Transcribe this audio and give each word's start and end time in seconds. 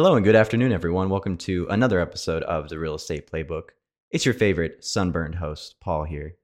Hello 0.00 0.16
and 0.16 0.24
good 0.24 0.34
afternoon, 0.34 0.72
everyone. 0.72 1.10
Welcome 1.10 1.36
to 1.36 1.66
another 1.68 2.00
episode 2.00 2.42
of 2.44 2.70
the 2.70 2.78
Real 2.78 2.94
Estate 2.94 3.30
Playbook. 3.30 3.64
It's 4.10 4.24
your 4.24 4.32
favorite 4.32 4.82
sunburned 4.82 5.34
host, 5.34 5.74
Paul 5.78 6.04
here. 6.04 6.36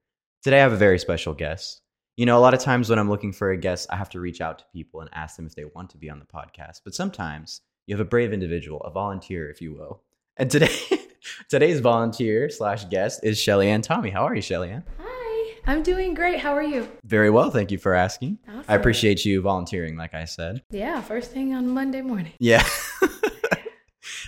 Today 0.42 0.58
I 0.58 0.60
have 0.60 0.74
a 0.74 0.76
very 0.76 0.98
special 0.98 1.32
guest. 1.32 1.80
You 2.18 2.26
know, 2.26 2.36
a 2.36 2.38
lot 2.38 2.52
of 2.52 2.60
times 2.60 2.90
when 2.90 2.98
I'm 2.98 3.08
looking 3.08 3.32
for 3.32 3.50
a 3.50 3.56
guest, 3.56 3.86
I 3.88 3.96
have 3.96 4.10
to 4.10 4.20
reach 4.20 4.42
out 4.42 4.58
to 4.58 4.66
people 4.74 5.00
and 5.00 5.08
ask 5.14 5.36
them 5.36 5.46
if 5.46 5.54
they 5.54 5.64
want 5.64 5.88
to 5.88 5.96
be 5.96 6.10
on 6.10 6.18
the 6.18 6.26
podcast. 6.26 6.82
But 6.84 6.94
sometimes 6.94 7.62
you 7.86 7.96
have 7.96 8.06
a 8.06 8.08
brave 8.10 8.34
individual, 8.34 8.82
a 8.82 8.90
volunteer, 8.90 9.48
if 9.48 9.62
you 9.62 9.72
will. 9.72 10.02
And 10.36 10.50
today, 10.50 10.76
today's 11.48 11.80
volunteer 11.80 12.50
slash 12.50 12.84
guest 12.84 13.20
is 13.22 13.40
Shelly 13.40 13.70
Ann 13.70 13.80
Tommy. 13.80 14.10
How 14.10 14.26
are 14.26 14.34
you, 14.34 14.42
Shelly 14.42 14.68
Ann? 14.68 14.84
Hi, 14.98 15.54
I'm 15.66 15.82
doing 15.82 16.12
great. 16.12 16.40
How 16.40 16.52
are 16.52 16.62
you? 16.62 16.86
Very 17.04 17.30
well, 17.30 17.50
thank 17.50 17.70
you 17.70 17.78
for 17.78 17.94
asking. 17.94 18.38
I 18.68 18.74
appreciate 18.74 19.24
you 19.24 19.40
volunteering, 19.40 19.96
like 19.96 20.12
I 20.12 20.26
said. 20.26 20.62
Yeah, 20.68 21.00
first 21.00 21.30
thing 21.30 21.54
on 21.54 21.70
Monday 21.70 22.02
morning. 22.02 22.34
Yeah. 22.38 22.62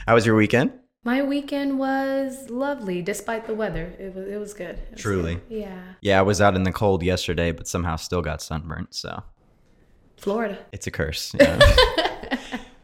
How 0.09 0.15
was 0.15 0.25
your 0.25 0.37
weekend? 0.37 0.73
My 1.05 1.23
weekend 1.23 1.79
was 1.79 2.49
lovely, 2.49 3.03
despite 3.03 3.47
the 3.47 3.53
weather. 3.53 3.93
It 3.99 4.15
was 4.15 4.27
it 4.27 4.39
was 4.39 4.55
good. 4.55 4.77
It 4.79 4.93
was 4.93 5.01
Truly. 5.03 5.35
good. 5.35 5.43
Yeah, 5.51 5.83
Yeah, 6.01 6.19
I 6.19 6.23
was 6.23 6.41
out 6.41 6.57
in 6.57 6.63
the 6.63 6.73
cold 6.73 7.03
yesterday, 7.03 7.53
but 7.53 7.69
somehow 7.69 7.97
still 7.97 8.23
got 8.23 8.41
sunburnt. 8.41 8.95
So 8.95 9.23
Florida. 10.17 10.57
it's 10.73 10.87
a 10.87 10.91
curse. 10.91 11.35
know? 11.35 11.59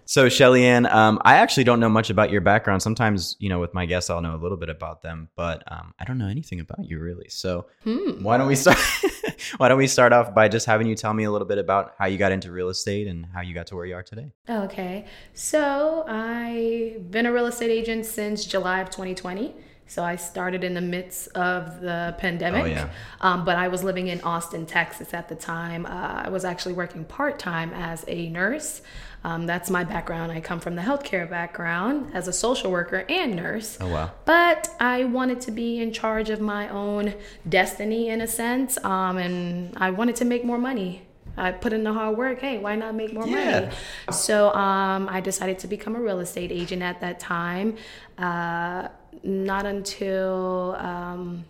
so 0.06 0.28
Shelly 0.28 0.64
Ann, 0.64 0.86
um, 0.86 1.18
I 1.24 1.36
actually 1.36 1.64
don't 1.64 1.80
know 1.80 1.88
much 1.88 2.10
about 2.10 2.30
your 2.30 2.40
background. 2.40 2.82
Sometimes, 2.82 3.36
you 3.38 3.48
know, 3.48 3.58
with 3.60 3.72
my 3.74 3.86
guests, 3.86 4.10
I'll 4.10 4.20
know 4.20 4.34
a 4.34 4.42
little 4.42 4.56
bit 4.58 4.68
about 4.68 5.02
them, 5.02 5.28
but 5.36 5.62
um, 5.70 5.94
I 5.98 6.04
don't 6.04 6.18
know 6.18 6.28
anything 6.28 6.60
about 6.60 6.84
you 6.84 6.98
really. 7.00 7.28
So 7.28 7.66
Hmm. 7.84 8.22
why 8.22 8.36
don't 8.38 8.46
we 8.48 8.54
start? 8.56 8.78
why 9.58 9.68
don't 9.68 9.78
we 9.78 9.86
start 9.86 10.12
off 10.12 10.34
by 10.34 10.48
just 10.48 10.66
having 10.66 10.86
you 10.86 10.94
tell 10.94 11.14
me 11.14 11.24
a 11.24 11.30
little 11.30 11.46
bit 11.48 11.58
about 11.58 11.94
how 11.98 12.06
you 12.06 12.18
got 12.18 12.32
into 12.32 12.50
real 12.52 12.68
estate 12.68 13.06
and 13.06 13.26
how 13.34 13.40
you 13.40 13.54
got 13.54 13.66
to 13.68 13.76
where 13.76 13.86
you 13.86 13.94
are 13.94 14.02
today? 14.02 14.30
Okay, 14.48 15.06
so 15.32 16.04
I've 16.08 17.10
been 17.10 17.26
a 17.26 17.32
real 17.32 17.46
estate 17.46 17.70
agent 17.70 18.06
since 18.06 18.44
July 18.44 18.80
of 18.80 18.90
2020. 18.90 19.54
So 19.86 20.02
I 20.02 20.16
started 20.16 20.64
in 20.64 20.74
the 20.74 20.80
midst 20.80 21.28
of 21.36 21.80
the 21.80 22.14
pandemic. 22.18 22.62
Oh, 22.62 22.66
yeah. 22.66 22.90
Um, 23.20 23.44
but 23.44 23.56
I 23.56 23.68
was 23.68 23.84
living 23.84 24.08
in 24.08 24.20
Austin, 24.22 24.66
Texas 24.66 25.12
at 25.12 25.28
the 25.28 25.34
time. 25.34 25.84
Uh, 25.86 26.22
I 26.24 26.28
was 26.30 26.44
actually 26.44 26.72
working 26.74 27.04
part 27.04 27.38
time 27.38 27.72
as 27.74 28.04
a 28.08 28.28
nurse. 28.30 28.80
Um, 29.24 29.46
that's 29.46 29.70
my 29.70 29.84
background. 29.84 30.32
I 30.32 30.40
come 30.40 30.60
from 30.60 30.74
the 30.74 30.82
healthcare 30.82 31.28
background 31.28 32.10
as 32.14 32.28
a 32.28 32.32
social 32.32 32.70
worker 32.70 33.04
and 33.08 33.34
nurse. 33.36 33.78
Oh 33.80 33.88
wow. 33.88 34.10
But 34.24 34.68
I 34.80 35.04
wanted 35.04 35.40
to 35.42 35.50
be 35.50 35.80
in 35.80 35.92
charge 35.92 36.28
of 36.30 36.40
my 36.40 36.68
own 36.68 37.14
destiny 37.48 38.08
in 38.08 38.20
a 38.20 38.26
sense. 38.26 38.76
Um, 38.84 39.16
and 39.18 39.74
I 39.78 39.90
wanted 39.90 40.16
to 40.16 40.24
make 40.24 40.44
more 40.44 40.58
money. 40.58 41.06
I 41.36 41.50
put 41.52 41.72
in 41.72 41.82
the 41.84 41.92
hard 41.92 42.16
work. 42.16 42.40
Hey, 42.40 42.58
why 42.58 42.76
not 42.76 42.94
make 42.94 43.12
more 43.12 43.26
Yeah. 43.26 43.60
money? 43.60 43.72
So 44.12 44.54
um, 44.54 45.08
I 45.10 45.20
decided 45.20 45.58
to 45.60 45.68
become 45.68 45.96
a 45.96 46.00
real 46.00 46.20
estate 46.20 46.52
agent 46.52 46.82
at 46.82 47.00
that 47.00 47.18
time. 47.18 47.76
Uh, 48.18 48.88
not 49.22 49.66
until 49.66 50.76
um, 50.78 51.44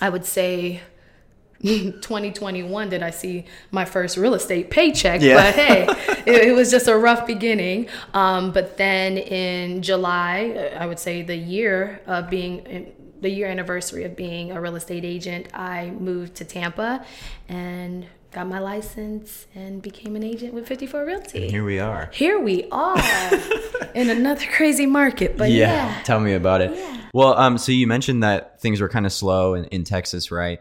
I 0.00 0.08
would 0.08 0.24
say 0.24 0.80
2021 1.62 2.88
did 2.88 3.02
I 3.02 3.10
see 3.10 3.44
my 3.70 3.84
first 3.84 4.16
real 4.16 4.34
estate 4.34 4.70
paycheck. 4.70 5.20
Yeah. 5.20 5.34
But 5.34 5.54
hey, 5.54 5.86
it, 6.26 6.48
it 6.48 6.52
was 6.54 6.70
just 6.70 6.88
a 6.88 6.96
rough 6.96 7.26
beginning. 7.26 7.88
Um, 8.14 8.52
but 8.52 8.78
then 8.78 9.18
in 9.18 9.82
July, 9.82 10.72
I 10.78 10.86
would 10.86 10.98
say 10.98 11.22
the 11.22 11.36
year 11.36 12.00
of 12.06 12.30
being 12.30 12.92
the 13.20 13.28
year 13.28 13.48
anniversary 13.48 14.04
of 14.04 14.16
being 14.16 14.52
a 14.52 14.60
real 14.60 14.76
estate 14.76 15.04
agent, 15.04 15.48
I 15.52 15.90
moved 15.90 16.36
to 16.36 16.44
Tampa 16.44 17.04
and 17.48 18.06
got 18.32 18.46
my 18.48 18.58
license 18.60 19.46
and 19.54 19.82
became 19.82 20.14
an 20.16 20.22
agent 20.22 20.54
with 20.54 20.66
54 20.68 21.04
Realty. 21.04 21.48
Here 21.50 21.64
we 21.64 21.78
are. 21.80 22.10
Here 22.12 22.38
we 22.38 22.64
are 22.70 22.96
in 23.94 24.08
another 24.10 24.46
crazy 24.52 24.86
market. 24.86 25.36
But 25.36 25.50
yeah. 25.50 26.00
Tell 26.04 26.20
me 26.20 26.34
about 26.34 26.60
it. 26.60 26.72
Yeah. 26.76 26.96
Well, 27.12 27.36
um, 27.36 27.58
so 27.58 27.72
you 27.72 27.86
mentioned 27.88 28.22
that 28.22 28.60
things 28.60 28.80
were 28.80 28.88
kind 28.88 29.04
of 29.04 29.12
slow 29.12 29.54
in, 29.54 29.64
in 29.66 29.84
Texas, 29.84 30.30
right? 30.30 30.60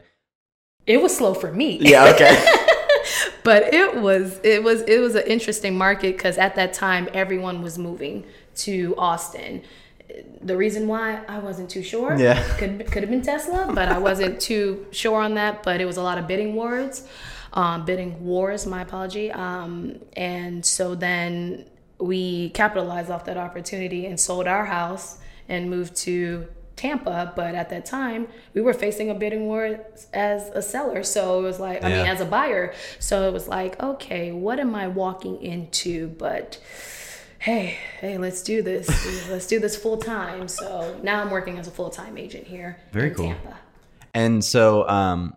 it 0.88 1.00
was 1.04 1.16
slow 1.16 1.36
for 1.36 1.52
me. 1.52 1.78
Yeah. 1.82 2.06
Okay. 2.16 2.36
but 3.44 3.72
it 3.72 3.98
was 3.98 4.40
it 4.44 4.64
was 4.64 4.82
it 4.84 5.00
was 5.00 5.14
an 5.14 5.24
interesting 5.28 5.78
market 5.78 6.18
because 6.18 6.40
at 6.40 6.56
that 6.56 6.74
time 6.74 7.08
everyone 7.14 7.62
was 7.62 7.78
moving 7.78 8.26
to 8.56 8.96
Austin. 8.98 9.62
The 10.42 10.58
reason 10.58 10.88
why 10.88 11.22
I 11.28 11.38
wasn't 11.38 11.70
too 11.70 11.84
sure, 11.84 12.18
Yeah. 12.18 12.42
could 12.58 12.92
could 12.92 13.04
have 13.04 13.12
been 13.12 13.22
Tesla, 13.22 13.72
but 13.72 13.90
I 13.90 14.00
wasn't 14.00 14.40
too 14.42 14.88
sure 14.90 15.22
on 15.22 15.36
that. 15.36 15.62
But 15.62 15.80
it 15.80 15.86
was 15.86 15.98
a 15.98 16.02
lot 16.02 16.18
of 16.18 16.26
bidding 16.28 16.56
wars, 16.56 17.08
um, 17.54 17.86
bidding 17.86 18.24
wars. 18.24 18.66
My 18.66 18.82
apology. 18.82 19.32
Um, 19.32 20.00
and 20.16 20.66
so 20.66 20.96
then 20.96 21.66
we 22.00 22.50
capitalized 22.52 23.10
off 23.10 23.26
that 23.26 23.38
opportunity 23.38 24.06
and 24.06 24.20
sold 24.20 24.48
our 24.48 24.66
house 24.66 25.18
and 25.48 25.70
moved 25.70 25.96
to 25.98 26.48
Tampa, 26.76 27.34
but 27.36 27.56
at 27.56 27.70
that 27.72 27.86
time 27.86 28.28
we 28.54 28.62
were 28.62 28.74
facing 28.74 29.10
a 29.10 29.14
bidding 29.14 29.48
war 29.48 29.80
as 30.14 30.50
a 30.50 30.62
seller. 30.62 31.04
So 31.04 31.40
it 31.40 31.44
was 31.44 31.60
like, 31.60 31.84
I 31.84 31.90
mean, 31.90 32.06
as 32.06 32.22
a 32.22 32.26
buyer. 32.26 32.74
So 33.00 33.28
it 33.28 33.34
was 33.34 33.50
like, 33.50 33.82
okay, 33.84 34.32
what 34.32 34.60
am 34.60 34.76
I 34.76 34.88
walking 34.88 35.42
into? 35.42 36.08
But 36.08 36.58
hey, 37.40 37.78
hey, 38.00 38.18
let's 38.18 38.42
do 38.44 38.62
this. 38.62 38.88
let's 39.30 39.48
do 39.48 39.60
this 39.60 39.76
full 39.76 39.98
time. 39.98 40.48
So 40.48 40.98
now 41.04 41.22
I'm 41.22 41.30
working 41.30 41.58
as 41.58 41.68
a 41.68 41.72
full 41.72 41.90
time 41.90 42.18
agent 42.18 42.48
here. 42.48 42.80
Very 42.94 43.10
in 43.10 43.16
cool. 43.16 43.26
Tampa. 43.26 43.58
And 44.14 44.44
so, 44.44 44.88
um, 44.88 45.36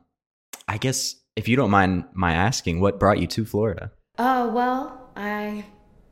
I 0.68 0.78
guess 0.78 1.16
if 1.36 1.48
you 1.48 1.56
don't 1.56 1.70
mind 1.70 2.04
my 2.12 2.32
asking, 2.32 2.80
what 2.80 2.98
brought 3.00 3.18
you 3.18 3.26
to 3.28 3.44
Florida? 3.44 3.90
Oh, 4.18 4.48
well, 4.50 5.10
I 5.16 5.64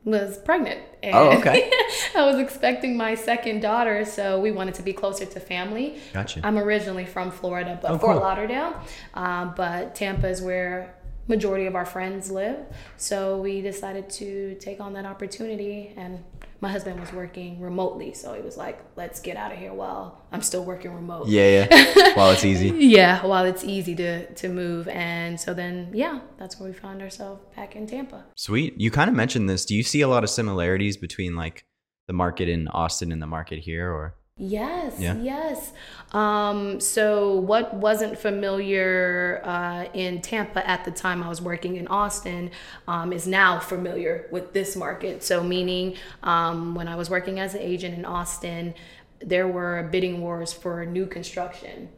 was 0.03 0.39
pregnant. 0.39 0.79
And 1.03 1.15
Oh, 1.15 1.37
okay. 1.37 1.69
I 2.15 2.25
was 2.25 2.39
expecting 2.39 2.97
my 2.97 3.13
second 3.15 3.61
daughter, 3.61 4.03
so 4.05 4.39
we 4.39 4.51
wanted 4.51 4.73
to 4.75 4.83
be 4.83 4.93
closer 4.93 5.25
to 5.25 5.39
family. 5.39 5.99
Gotcha. 6.13 6.41
I'm 6.43 6.57
originally 6.57 7.05
from 7.05 7.29
Florida, 7.31 7.77
but 7.81 7.91
Oh, 7.91 7.97
Fort 7.99 8.13
cool. 8.13 8.21
Lauderdale. 8.21 8.79
Um, 9.13 9.53
but 9.55 9.93
Tampa 9.95 10.27
is 10.27 10.41
where 10.41 10.95
majority 11.27 11.65
of 11.67 11.75
our 11.75 11.85
friends 11.85 12.31
live. 12.31 12.57
So 12.97 13.37
we 13.39 13.61
decided 13.61 14.09
to 14.11 14.55
take 14.55 14.79
on 14.79 14.93
that 14.93 15.05
opportunity 15.05 15.93
and 15.95 16.23
my 16.61 16.69
husband 16.69 16.99
was 16.99 17.11
working 17.11 17.59
remotely, 17.59 18.13
so 18.13 18.33
he 18.33 18.41
was 18.41 18.55
like, 18.55 18.79
"Let's 18.95 19.19
get 19.19 19.35
out 19.35 19.51
of 19.51 19.57
here 19.57 19.73
while 19.73 20.21
I'm 20.31 20.43
still 20.43 20.63
working 20.63 20.93
remote." 20.93 21.27
Yeah, 21.27 21.65
yeah. 21.71 22.13
While 22.15 22.31
it's 22.31 22.45
easy. 22.45 22.69
Yeah, 22.69 23.25
while 23.25 23.45
it's 23.45 23.63
easy 23.63 23.95
to 23.95 24.31
to 24.33 24.49
move, 24.49 24.87
and 24.89 25.39
so 25.39 25.53
then 25.53 25.91
yeah, 25.93 26.19
that's 26.37 26.59
where 26.59 26.69
we 26.69 26.73
found 26.73 27.01
ourselves 27.01 27.41
back 27.55 27.75
in 27.75 27.87
Tampa. 27.87 28.25
Sweet. 28.35 28.79
You 28.79 28.91
kind 28.91 29.09
of 29.09 29.15
mentioned 29.15 29.49
this. 29.49 29.65
Do 29.65 29.75
you 29.75 29.83
see 29.83 30.01
a 30.01 30.07
lot 30.07 30.23
of 30.23 30.29
similarities 30.29 30.97
between 30.97 31.35
like 31.35 31.65
the 32.07 32.13
market 32.13 32.47
in 32.47 32.67
Austin 32.67 33.11
and 33.11 33.21
the 33.21 33.27
market 33.27 33.59
here, 33.59 33.91
or? 33.91 34.15
Yes, 34.43 34.99
Yeah. 34.99 35.15
yes. 35.21 35.71
Um, 36.13 36.79
so 36.79 37.35
what 37.35 37.75
wasn't 37.75 38.17
familiar 38.17 39.39
uh, 39.43 39.85
in 39.93 40.19
Tampa 40.21 40.67
at 40.67 40.83
the 40.83 40.89
time 40.89 41.21
I 41.21 41.29
was 41.29 41.39
working 41.39 41.75
in 41.75 41.87
Austin 41.87 42.49
um, 42.87 43.13
is 43.13 43.27
now 43.27 43.59
familiar 43.59 44.25
with 44.31 44.51
this 44.51 44.75
market. 44.75 45.21
So 45.23 45.43
meaning 45.43 45.95
um, 46.23 46.73
when 46.73 46.87
I 46.87 46.95
was 46.95 47.07
working 47.07 47.39
as 47.39 47.53
an 47.53 47.61
agent 47.61 47.95
in 47.95 48.03
Austin, 48.03 48.73
there 49.19 49.47
were 49.47 49.87
bidding 49.91 50.21
wars 50.21 50.51
for 50.51 50.87
new 50.87 51.05
construction. 51.05 51.89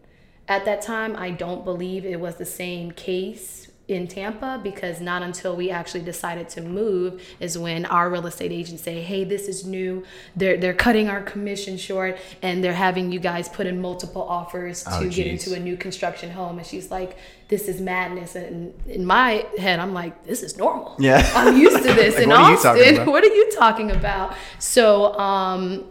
At 0.45 0.65
that 0.65 0.81
time, 0.81 1.15
I 1.15 1.31
don't 1.31 1.63
believe 1.63 2.03
it 2.05 2.19
was 2.19 2.35
the 2.35 2.45
same 2.45 2.91
case 2.91 3.69
in 3.89 4.07
Tampa 4.07 4.61
because 4.63 5.01
not 5.01 5.21
until 5.23 5.57
we 5.57 5.69
actually 5.69 6.03
decided 6.03 6.47
to 6.47 6.61
move 6.61 7.21
is 7.41 7.57
when 7.57 7.85
our 7.85 8.09
real 8.09 8.25
estate 8.27 8.51
agent 8.51 8.79
say, 8.79 9.01
"Hey, 9.01 9.25
this 9.25 9.49
is 9.49 9.65
new. 9.65 10.03
They're 10.37 10.55
they're 10.55 10.73
cutting 10.73 11.09
our 11.09 11.21
commission 11.21 11.77
short 11.77 12.17
and 12.41 12.63
they're 12.63 12.73
having 12.73 13.11
you 13.11 13.19
guys 13.19 13.49
put 13.49 13.67
in 13.67 13.81
multiple 13.81 14.21
offers 14.23 14.83
to 14.85 14.89
Oh, 14.95 15.09
get 15.09 15.27
into 15.27 15.53
a 15.53 15.59
new 15.59 15.75
construction 15.75 16.31
home." 16.31 16.59
And 16.59 16.65
she's 16.65 16.89
like, 16.91 17.17
"This 17.49 17.67
is 17.67 17.81
madness." 17.81 18.35
And 18.35 18.73
in 18.87 19.05
my 19.05 19.45
head, 19.57 19.79
I'm 19.79 19.93
like, 19.93 20.23
"This 20.25 20.43
is 20.43 20.57
normal. 20.57 20.95
Yeah. 20.97 21.29
I'm 21.35 21.57
used 21.57 21.77
to 21.83 21.93
this 21.93 22.15
Like, 22.19 22.23
in 22.23 22.29
what 22.29 22.39
are 22.39 22.53
Austin. 22.53 22.95
about? 22.95 23.07
what 23.13 23.23
are 23.25 23.35
you 23.35 23.51
talking 23.51 23.91
about?" 23.91 24.33
So, 24.59 25.13
um 25.19 25.83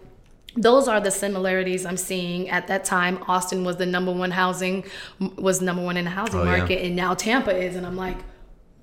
those 0.57 0.87
are 0.89 1.01
the 1.01 1.11
similarities 1.11 1.87
I'm 1.87 1.97
seeing 1.97 2.49
at 2.51 2.67
that 2.69 2.85
time. 2.85 3.23
Austin 3.29 3.65
was 3.65 3.77
the 3.77 3.87
number 3.87 4.13
one 4.13 4.31
housing, 4.31 4.85
was 5.37 5.61
number 5.63 5.83
one 5.83 5.97
in 5.97 6.05
the 6.05 6.11
housing 6.11 6.41
Oh, 6.41 6.45
yeah. 6.45 6.59
market, 6.59 6.85
and 6.85 6.95
now 6.97 7.15
Tampa 7.15 7.57
is, 7.57 7.77
and 7.77 7.87
I'm 7.87 7.97
like, 7.97 8.19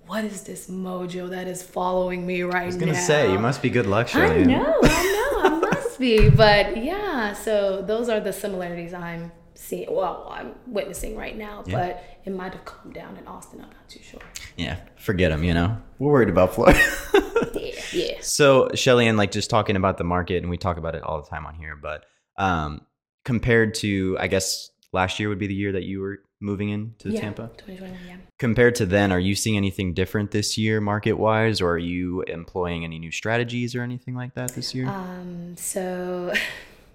what 0.07 0.24
is 0.24 0.44
this 0.44 0.69
mojo 0.69 1.30
that 1.30 1.48
is 1.48 1.62
following 1.62 2.25
me 2.25 2.42
right 2.42 2.54
now? 2.54 2.62
I 2.62 2.66
was 2.66 2.75
gonna 2.77 2.95
say 2.95 3.31
you 3.31 3.38
must 3.38 3.62
be 3.62 3.69
good 3.69 3.86
luck, 3.86 4.07
I 4.16 4.27
Shelly. 4.27 4.45
know, 4.45 4.80
I 4.83 5.31
know, 5.44 5.50
I 5.50 5.60
must 5.60 6.00
be, 6.00 6.30
but 6.45 6.83
yeah. 6.83 7.33
So 7.33 7.83
those 7.83 8.10
are 8.10 8.19
the 8.19 8.33
similarities 8.33 8.94
I'm 8.94 9.31
seeing. 9.54 9.94
Well, 9.94 10.27
I'm 10.31 10.56
witnessing 10.65 11.15
right 11.15 11.38
now, 11.38 11.63
Yeah. 11.68 11.77
but 11.77 12.04
it 12.25 12.33
might 12.36 12.54
have 12.54 12.65
calmed 12.65 12.95
down 12.95 13.18
in 13.18 13.27
Austin. 13.27 13.62
I'm 13.62 13.68
not 13.69 13.88
too 13.88 14.01
sure. 14.01 14.22
Yeah, 14.57 14.77
forget 14.98 15.30
them. 15.30 15.44
You 15.44 15.54
know, 15.54 15.77
we're 16.00 16.12
worried 16.12 16.30
about 16.30 16.56
Florida. 16.56 16.80
Yeah. 17.94 18.18
So 18.21 18.69
Shelly 18.74 19.07
Ann 19.07 19.18
like 19.18 19.31
just 19.31 19.50
talking 19.50 19.75
about 19.75 19.97
the 19.97 20.03
market, 20.03 20.38
and 20.38 20.50
we 20.50 20.57
talk 20.57 20.77
about 20.77 20.95
it 20.95 21.03
all 21.03 21.21
the 21.21 21.27
time 21.27 21.45
on 21.45 21.56
here, 21.56 21.75
but 21.75 22.06
um, 22.38 22.81
compared 23.25 23.75
to 23.75 24.18
I 24.19 24.27
guess 24.27 24.69
last 24.91 25.19
year 25.19 25.30
would 25.30 25.39
be 25.39 25.47
the 25.47 25.56
year 25.56 25.71
that 25.71 25.83
you 25.83 26.01
were 26.01 26.19
moving 26.41 26.69
into 26.69 27.09
yeah, 27.09 27.21
Tampa. 27.21 27.50
2021, 27.57 27.97
yeah. 28.07 28.15
Compared 28.38 28.75
to 28.75 28.86
then, 28.86 29.12
are 29.12 29.19
you 29.19 29.36
seeing 29.36 29.57
anything 29.57 29.94
different 29.94 30.31
this 30.31 30.57
year 30.57 30.80
market 30.80 31.13
wise, 31.13 31.62
or 31.62 31.71
are 31.71 31.77
you 31.77 32.21
employing 32.24 32.83
any 32.83 33.00
new 33.00 33.12
strategies 33.12 33.75
or 33.75 33.81
anything 33.81 34.15
like 34.15 34.33
that 34.36 34.51
this 34.51 34.74
year? 34.74 34.88
Um, 34.88 35.56
so 35.57 36.33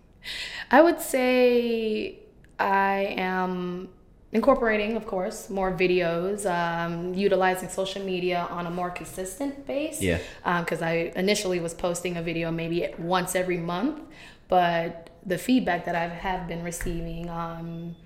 I 0.71 0.81
would 0.81 1.01
say 1.01 2.19
I 2.59 3.15
am 3.19 3.89
incorporating, 4.35 4.97
of 4.97 5.07
course, 5.07 5.49
more 5.49 5.73
videos, 5.73 6.45
um, 6.45 7.15
utilizing 7.15 7.69
social 7.69 8.05
media 8.05 8.47
on 8.51 8.67
a 8.67 8.71
more 8.71 8.91
consistent 8.91 9.65
base. 9.67 10.03
Yeah. 10.03 10.19
Because 10.61 10.83
I 10.83 11.13
initially 11.17 11.61
was 11.61 11.73
posting 11.73 12.17
a 12.17 12.23
video 12.23 12.51
maybe 12.51 12.89
once 12.99 13.35
every 13.37 13.59
month, 13.59 14.01
but 14.49 15.09
the 15.25 15.39
feedback 15.39 15.87
that 15.87 15.95
I 15.95 16.09
have 16.09 16.49
been 16.49 16.63
receiving 16.65 17.31
um, 17.31 17.97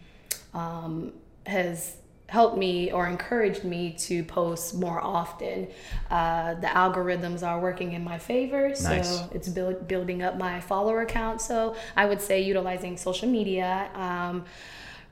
um, 0.54 1.12
has 1.46 1.96
helped 2.28 2.58
me 2.58 2.92
or 2.92 3.06
encouraged 3.06 3.64
me 3.64 3.92
to 3.92 4.22
post 4.22 4.74
more 4.74 5.00
often. 5.00 5.66
Uh, 6.10 6.52
the 6.54 6.66
algorithms 6.66 7.42
are 7.42 7.58
working 7.58 7.92
in 7.92 8.04
my 8.04 8.18
favor, 8.18 8.74
so 8.74 8.90
Nice. 8.90 9.22
it's 9.32 9.48
build, 9.48 9.88
building 9.88 10.20
up 10.22 10.36
my 10.36 10.60
follower 10.60 11.06
count. 11.06 11.40
So 11.40 11.74
I 11.96 12.04
would 12.04 12.20
say 12.20 12.42
utilizing 12.42 12.98
social 12.98 13.28
media. 13.28 13.88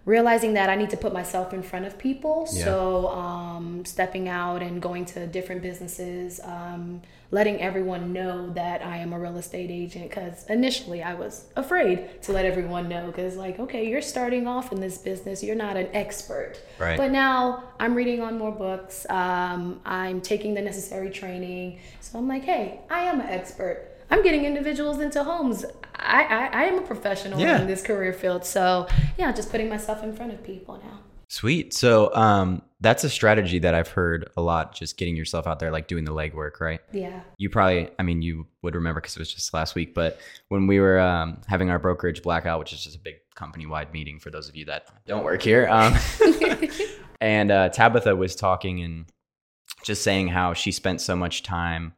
Realizing 0.07 0.55
that 0.55 0.71
I 0.71 0.77
need 0.77 0.91
to 0.91 0.97
put 0.97 1.13
myself 1.13 1.53
in 1.53 1.63
front 1.63 1.85
of 1.85 1.99
people. 1.99 2.49
Yeah. 2.53 2.65
So, 2.65 3.09
um, 3.09 3.85
stepping 3.85 4.29
out 4.29 4.63
and 4.63 4.81
going 4.81 5.05
to 5.07 5.27
different 5.27 5.63
businesses, 5.63 6.41
um, 6.45 7.03
letting 7.33 7.61
everyone 7.61 8.13
know 8.13 8.49
that 8.51 8.83
I 8.83 8.99
am 8.99 9.13
a 9.13 9.19
real 9.19 9.37
estate 9.37 9.69
agent. 9.69 10.09
Because 10.09 10.47
initially 10.47 11.03
I 11.03 11.15
was 11.15 11.47
afraid 11.57 12.23
to 12.23 12.33
let 12.33 12.45
everyone 12.45 12.89
know, 12.89 13.09
because, 13.09 13.37
like, 13.37 13.59
okay, 13.59 13.89
you're 13.91 14.01
starting 14.01 14.47
off 14.47 14.71
in 14.71 14.81
this 14.81 14.97
business, 14.97 15.43
you're 15.43 15.57
not 15.57 15.77
an 15.77 15.89
expert. 15.93 16.55
Right. 16.79 16.97
But 16.97 17.11
now 17.11 17.65
I'm 17.81 17.97
reading 17.97 18.21
on 18.21 18.39
more 18.39 18.53
books, 18.53 19.07
um, 19.11 19.81
I'm 19.85 20.21
taking 20.21 20.55
the 20.55 20.63
necessary 20.63 21.11
training. 21.11 21.81
So 22.01 22.21
I'm 22.21 22.29
like, 22.29 22.45
hey, 22.45 22.79
I 22.89 23.01
am 23.01 23.19
an 23.21 23.27
expert. 23.27 23.91
I'm 24.11 24.23
getting 24.23 24.45
individuals 24.45 25.01
into 25.01 25.23
homes. 25.25 25.65
I, 25.97 26.23
I, 26.25 26.47
I 26.47 26.65
am 26.65 26.79
a 26.79 26.83
professional 26.83 27.39
Yeah. 27.41 27.61
in 27.61 27.67
this 27.67 27.83
career 27.83 28.13
field. 28.13 28.45
So 28.45 28.87
yeah, 29.19 29.33
just 29.33 29.51
putting 29.51 29.69
myself 29.69 30.03
in 30.03 30.15
front 30.15 30.33
of 30.33 30.43
people 30.45 30.81
now. 30.85 31.01
Sweet. 31.29 31.75
So 31.75 32.15
um, 32.15 32.63
that's 32.81 33.03
a 33.03 33.11
strategy 33.11 33.59
that 33.59 33.75
I've 33.75 33.89
heard 33.89 34.31
a 34.37 34.43
lot. 34.43 34.75
Just 34.77 34.97
getting 34.97 35.17
yourself 35.17 35.49
out 35.49 35.59
there, 35.59 35.73
like 35.73 35.89
doing 35.89 36.05
the 36.05 36.13
legwork, 36.13 36.61
right? 36.61 36.81
Yeah. 36.93 37.21
You 37.37 37.51
probably, 37.51 37.89
I 37.99 38.05
mean, 38.05 38.23
you 38.23 38.47
would 38.63 38.77
remember 38.77 39.01
because 39.01 39.17
it 39.17 39.19
was 39.19 39.35
just 39.35 39.53
last 39.53 39.75
week. 39.75 39.93
But 39.93 40.21
when 40.51 40.69
we 40.69 40.79
were 40.79 41.01
um, 41.01 41.41
having 41.49 41.69
our 41.69 41.81
brokerage 41.81 42.23
blackout, 42.23 42.61
which 42.61 42.73
is 42.73 42.85
just 42.85 42.95
a 42.95 43.01
big 43.01 43.17
company-wide 43.35 43.93
meeting 43.93 44.21
for 44.21 44.31
those 44.31 44.49
of 44.49 44.55
you 44.55 44.67
that 44.67 44.87
don't 45.05 45.25
work 45.25 45.43
here, 45.43 45.67
um, 45.69 45.95
and 47.21 47.51
uh, 47.51 47.71
Tabitha 47.71 48.15
was 48.15 48.37
talking 48.37 48.83
and 48.83 49.07
just 49.85 50.03
saying 50.03 50.29
how 50.29 50.55
she 50.55 50.71
spent 50.71 51.01
so 51.01 51.17
much 51.17 51.43
time 51.43 51.93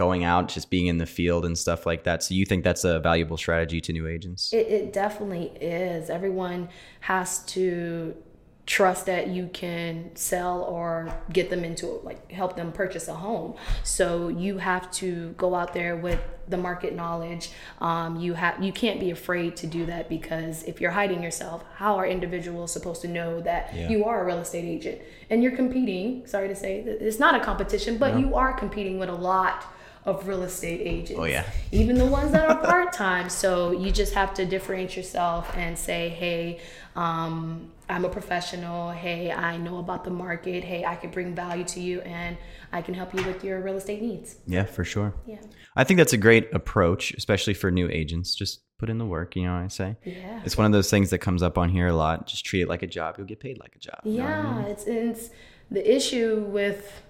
going 0.00 0.24
out, 0.24 0.48
just 0.48 0.70
being 0.70 0.86
in 0.86 0.96
the 0.96 1.04
field 1.04 1.44
and 1.44 1.58
stuff 1.58 1.84
like 1.84 2.04
that. 2.04 2.22
So 2.22 2.32
you 2.32 2.46
think 2.46 2.64
that's 2.64 2.84
a 2.84 3.00
valuable 3.00 3.36
strategy 3.36 3.82
to 3.82 3.92
new 3.92 4.06
agents? 4.06 4.50
It, 4.50 4.66
it 4.78 4.92
definitely 4.94 5.48
is. 5.60 6.08
Everyone 6.08 6.70
has 7.00 7.40
to 7.56 8.16
trust 8.64 9.04
that 9.06 9.26
you 9.28 9.50
can 9.52 10.10
sell 10.14 10.62
or 10.62 11.12
get 11.32 11.50
them 11.50 11.64
into 11.64 11.86
like 12.04 12.30
help 12.30 12.54
them 12.56 12.70
purchase 12.70 13.08
a 13.08 13.14
home 13.14 13.52
so 13.82 14.28
you 14.28 14.58
have 14.58 14.88
to 14.92 15.30
go 15.36 15.56
out 15.56 15.74
there 15.74 15.96
with 15.96 16.20
the 16.46 16.56
market 16.56 16.94
knowledge 16.94 17.50
um, 17.80 18.20
you 18.20 18.34
have 18.34 18.62
you 18.62 18.72
can't 18.72 19.00
be 19.00 19.10
afraid 19.10 19.56
to 19.56 19.66
do 19.66 19.86
that 19.86 20.08
because 20.08 20.62
if 20.64 20.80
you're 20.80 20.92
hiding 20.92 21.20
yourself 21.20 21.64
how 21.74 21.96
are 21.96 22.06
individuals 22.06 22.72
supposed 22.72 23.02
to 23.02 23.08
know 23.08 23.40
that 23.40 23.74
Yeah. 23.74 23.88
you 23.88 24.04
are 24.04 24.22
a 24.22 24.24
real 24.24 24.38
estate 24.38 24.64
agent 24.76 25.00
and 25.30 25.42
you're 25.42 25.56
competing 25.56 26.24
sorry 26.26 26.46
to 26.46 26.54
say 26.54 26.78
it's 26.78 27.18
not 27.18 27.34
a 27.34 27.40
competition 27.40 27.98
but 27.98 28.20
you 28.20 28.36
are 28.36 28.52
competing 28.52 29.00
with 29.00 29.08
a 29.08 29.20
lot 29.32 29.64
of 30.04 30.26
real 30.26 30.42
estate 30.42 30.80
agents 30.80 31.20
Oh, 31.20 31.24
yeah. 31.24 31.44
even 31.72 31.96
the 31.96 32.06
ones 32.06 32.32
that 32.32 32.48
are 32.48 32.56
part 32.56 32.92
time. 32.92 33.28
So 33.28 33.70
you 33.72 33.90
just 33.90 34.14
have 34.14 34.32
to 34.34 34.46
differentiate 34.46 34.96
yourself 34.96 35.54
and 35.56 35.78
say, 35.78 36.08
hey, 36.08 36.60
um, 36.96 37.70
I'm 37.88 38.04
a 38.04 38.08
professional. 38.08 38.90
Hey, 38.90 39.30
I 39.30 39.56
know 39.58 39.78
about 39.78 40.04
the 40.04 40.10
market. 40.10 40.64
Hey, 40.64 40.84
I 40.84 40.96
can 40.96 41.10
bring 41.10 41.34
value 41.34 41.64
to 41.64 41.80
you 41.80 42.00
and 42.02 42.36
I 42.72 42.80
can 42.82 42.94
help 42.94 43.12
you 43.14 43.22
with 43.24 43.44
your 43.44 43.60
real 43.60 43.76
estate 43.76 44.00
needs. 44.00 44.36
Yeah, 44.46 44.64
for 44.64 44.84
sure. 44.84 45.14
Yeah. 45.26 45.40
I 45.76 45.84
think 45.84 45.98
that's 45.98 46.12
a 46.14 46.16
great 46.18 46.52
approach, 46.54 47.12
especially 47.14 47.54
for 47.54 47.70
new 47.70 47.88
agents. 47.90 48.34
Just 48.34 48.60
put 48.78 48.88
in 48.88 48.96
the 48.96 49.04
work, 49.06 49.36
you 49.36 49.42
know 49.44 49.52
what 49.52 49.64
I 49.64 49.68
say? 49.68 49.96
Yeah. 50.04 50.40
It's 50.44 50.56
one 50.56 50.64
of 50.66 50.72
those 50.72 50.88
things 50.88 51.10
that 51.10 51.18
comes 51.18 51.42
up 51.42 51.58
on 51.58 51.68
here 51.68 51.88
a 51.88 51.92
lot. 51.94 52.26
Just 52.26 52.46
treat 52.46 52.62
it 52.62 52.68
like 52.68 52.82
a 52.82 52.86
job. 52.86 53.16
You'll 53.18 53.26
get 53.26 53.38
paid 53.40 53.58
like 53.60 53.76
a 53.76 53.78
job. 53.78 53.98
what 54.02 54.12
I 54.14 54.16
Yeah, 54.16 54.52
mean? 54.54 54.64
it's 54.64 54.84
it's 54.86 55.30
the 55.70 55.96
issue 55.96 56.36
with, 56.48 57.02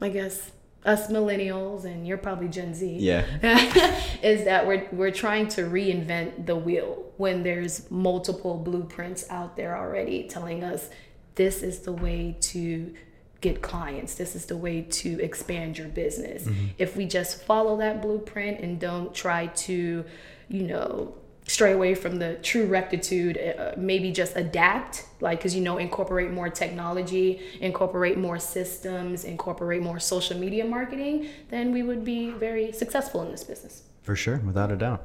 I 0.00 0.08
guess, 0.08 0.50
us 0.84 1.08
millennials 1.08 1.84
and 1.84 2.06
you're 2.06 2.18
probably 2.18 2.48
Gen 2.48 2.74
Z. 2.74 2.98
Yeah. 2.98 3.24
is 4.22 4.44
that 4.44 4.66
we're 4.66 4.88
we're 4.92 5.10
trying 5.10 5.48
to 5.48 5.62
reinvent 5.62 6.46
the 6.46 6.56
wheel 6.56 7.04
when 7.16 7.42
there's 7.42 7.90
multiple 7.90 8.56
blueprints 8.58 9.28
out 9.28 9.56
there 9.56 9.76
already 9.76 10.28
telling 10.28 10.62
us 10.62 10.88
this 11.34 11.62
is 11.62 11.80
the 11.80 11.92
way 11.92 12.36
to 12.40 12.94
get 13.40 13.62
clients. 13.62 14.14
This 14.14 14.34
is 14.34 14.46
the 14.46 14.56
way 14.56 14.82
to 14.82 15.20
expand 15.22 15.78
your 15.78 15.88
business. 15.88 16.44
Mm-hmm. 16.44 16.66
If 16.78 16.96
we 16.96 17.06
just 17.06 17.44
follow 17.44 17.76
that 17.78 18.02
blueprint 18.02 18.60
and 18.60 18.80
don't 18.80 19.14
try 19.14 19.46
to, 19.46 20.04
you 20.48 20.62
know, 20.62 21.14
stray 21.48 21.72
away 21.72 21.94
from 21.94 22.18
the 22.18 22.34
true 22.36 22.66
rectitude 22.66 23.36
uh, 23.38 23.72
maybe 23.76 24.12
just 24.12 24.36
adapt 24.36 25.06
like 25.20 25.38
because 25.38 25.54
you 25.56 25.62
know 25.62 25.78
incorporate 25.78 26.30
more 26.30 26.48
technology 26.48 27.40
incorporate 27.60 28.16
more 28.18 28.38
systems 28.38 29.24
incorporate 29.24 29.82
more 29.82 29.98
social 29.98 30.38
media 30.38 30.64
marketing 30.64 31.26
then 31.48 31.72
we 31.72 31.82
would 31.82 32.04
be 32.04 32.30
very 32.30 32.70
successful 32.70 33.22
in 33.22 33.30
this 33.32 33.42
business 33.44 33.82
For 34.02 34.14
sure, 34.14 34.38
without 34.38 34.70
a 34.70 34.76
doubt. 34.76 35.02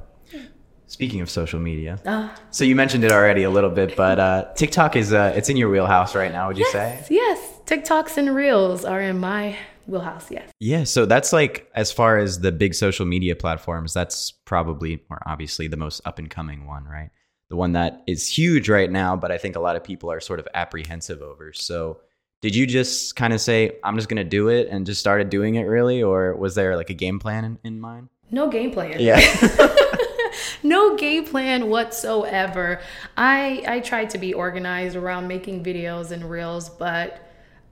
Speaking 0.86 1.20
of 1.22 1.30
social 1.30 1.58
media, 1.60 1.98
uh, 2.04 2.28
so 2.50 2.62
you 2.62 2.76
mentioned 2.76 3.04
it 3.04 3.12
already 3.12 3.44
a 3.44 3.50
little 3.50 3.70
bit, 3.70 3.96
but 3.96 4.18
uh, 4.20 4.52
TikTok 4.54 4.96
is 4.96 5.12
uh, 5.14 5.32
it's 5.34 5.48
in 5.48 5.56
your 5.56 5.70
wheelhouse 5.70 6.14
right 6.14 6.30
now. 6.30 6.48
Would 6.48 6.58
you 6.58 6.66
say? 6.70 6.98
yes 7.00 7.10
yes 7.10 7.38
tiktoks 7.66 8.18
and 8.18 8.34
reels 8.34 8.84
are 8.84 9.00
in 9.00 9.18
my 9.18 9.56
wheelhouse 9.86 10.30
yes 10.30 10.50
Yeah. 10.60 10.84
So 10.84 11.06
that's 11.06 11.32
like 11.32 11.70
as 11.74 11.92
far 11.92 12.18
as 12.18 12.40
the 12.40 12.52
big 12.52 12.74
social 12.74 13.06
media 13.06 13.36
platforms, 13.36 13.92
that's 13.92 14.30
probably 14.30 15.02
or 15.10 15.22
obviously 15.26 15.68
the 15.68 15.76
most 15.76 16.00
up 16.04 16.18
and 16.18 16.30
coming 16.30 16.66
one, 16.66 16.84
right? 16.84 17.10
The 17.50 17.56
one 17.56 17.72
that 17.72 18.02
is 18.06 18.26
huge 18.28 18.68
right 18.68 18.90
now, 18.90 19.16
but 19.16 19.30
I 19.30 19.38
think 19.38 19.56
a 19.56 19.60
lot 19.60 19.76
of 19.76 19.84
people 19.84 20.10
are 20.10 20.20
sort 20.20 20.40
of 20.40 20.48
apprehensive 20.54 21.20
over. 21.20 21.52
So 21.52 22.00
did 22.40 22.54
you 22.56 22.66
just 22.66 23.16
kind 23.16 23.32
of 23.32 23.40
say, 23.40 23.78
I'm 23.84 23.96
just 23.96 24.08
gonna 24.08 24.24
do 24.24 24.48
it 24.48 24.68
and 24.70 24.86
just 24.86 25.00
started 25.00 25.28
doing 25.30 25.54
it 25.56 25.62
really, 25.64 26.02
or 26.02 26.34
was 26.34 26.54
there 26.54 26.76
like 26.76 26.90
a 26.90 26.94
game 26.94 27.18
plan 27.18 27.44
in, 27.44 27.58
in 27.64 27.80
mind? 27.80 28.08
no 28.30 28.48
game 28.48 28.72
plan 28.72 28.96
Yeah. 28.98 29.20
no 30.62 30.96
game 30.96 31.24
plan 31.24 31.68
whatsoever. 31.68 32.80
I 33.16 33.62
I 33.66 33.80
tried 33.80 34.10
to 34.10 34.18
be 34.18 34.34
organized 34.34 34.96
around 34.96 35.28
making 35.28 35.62
videos 35.62 36.10
and 36.10 36.28
reels, 36.28 36.68
but 36.68 37.20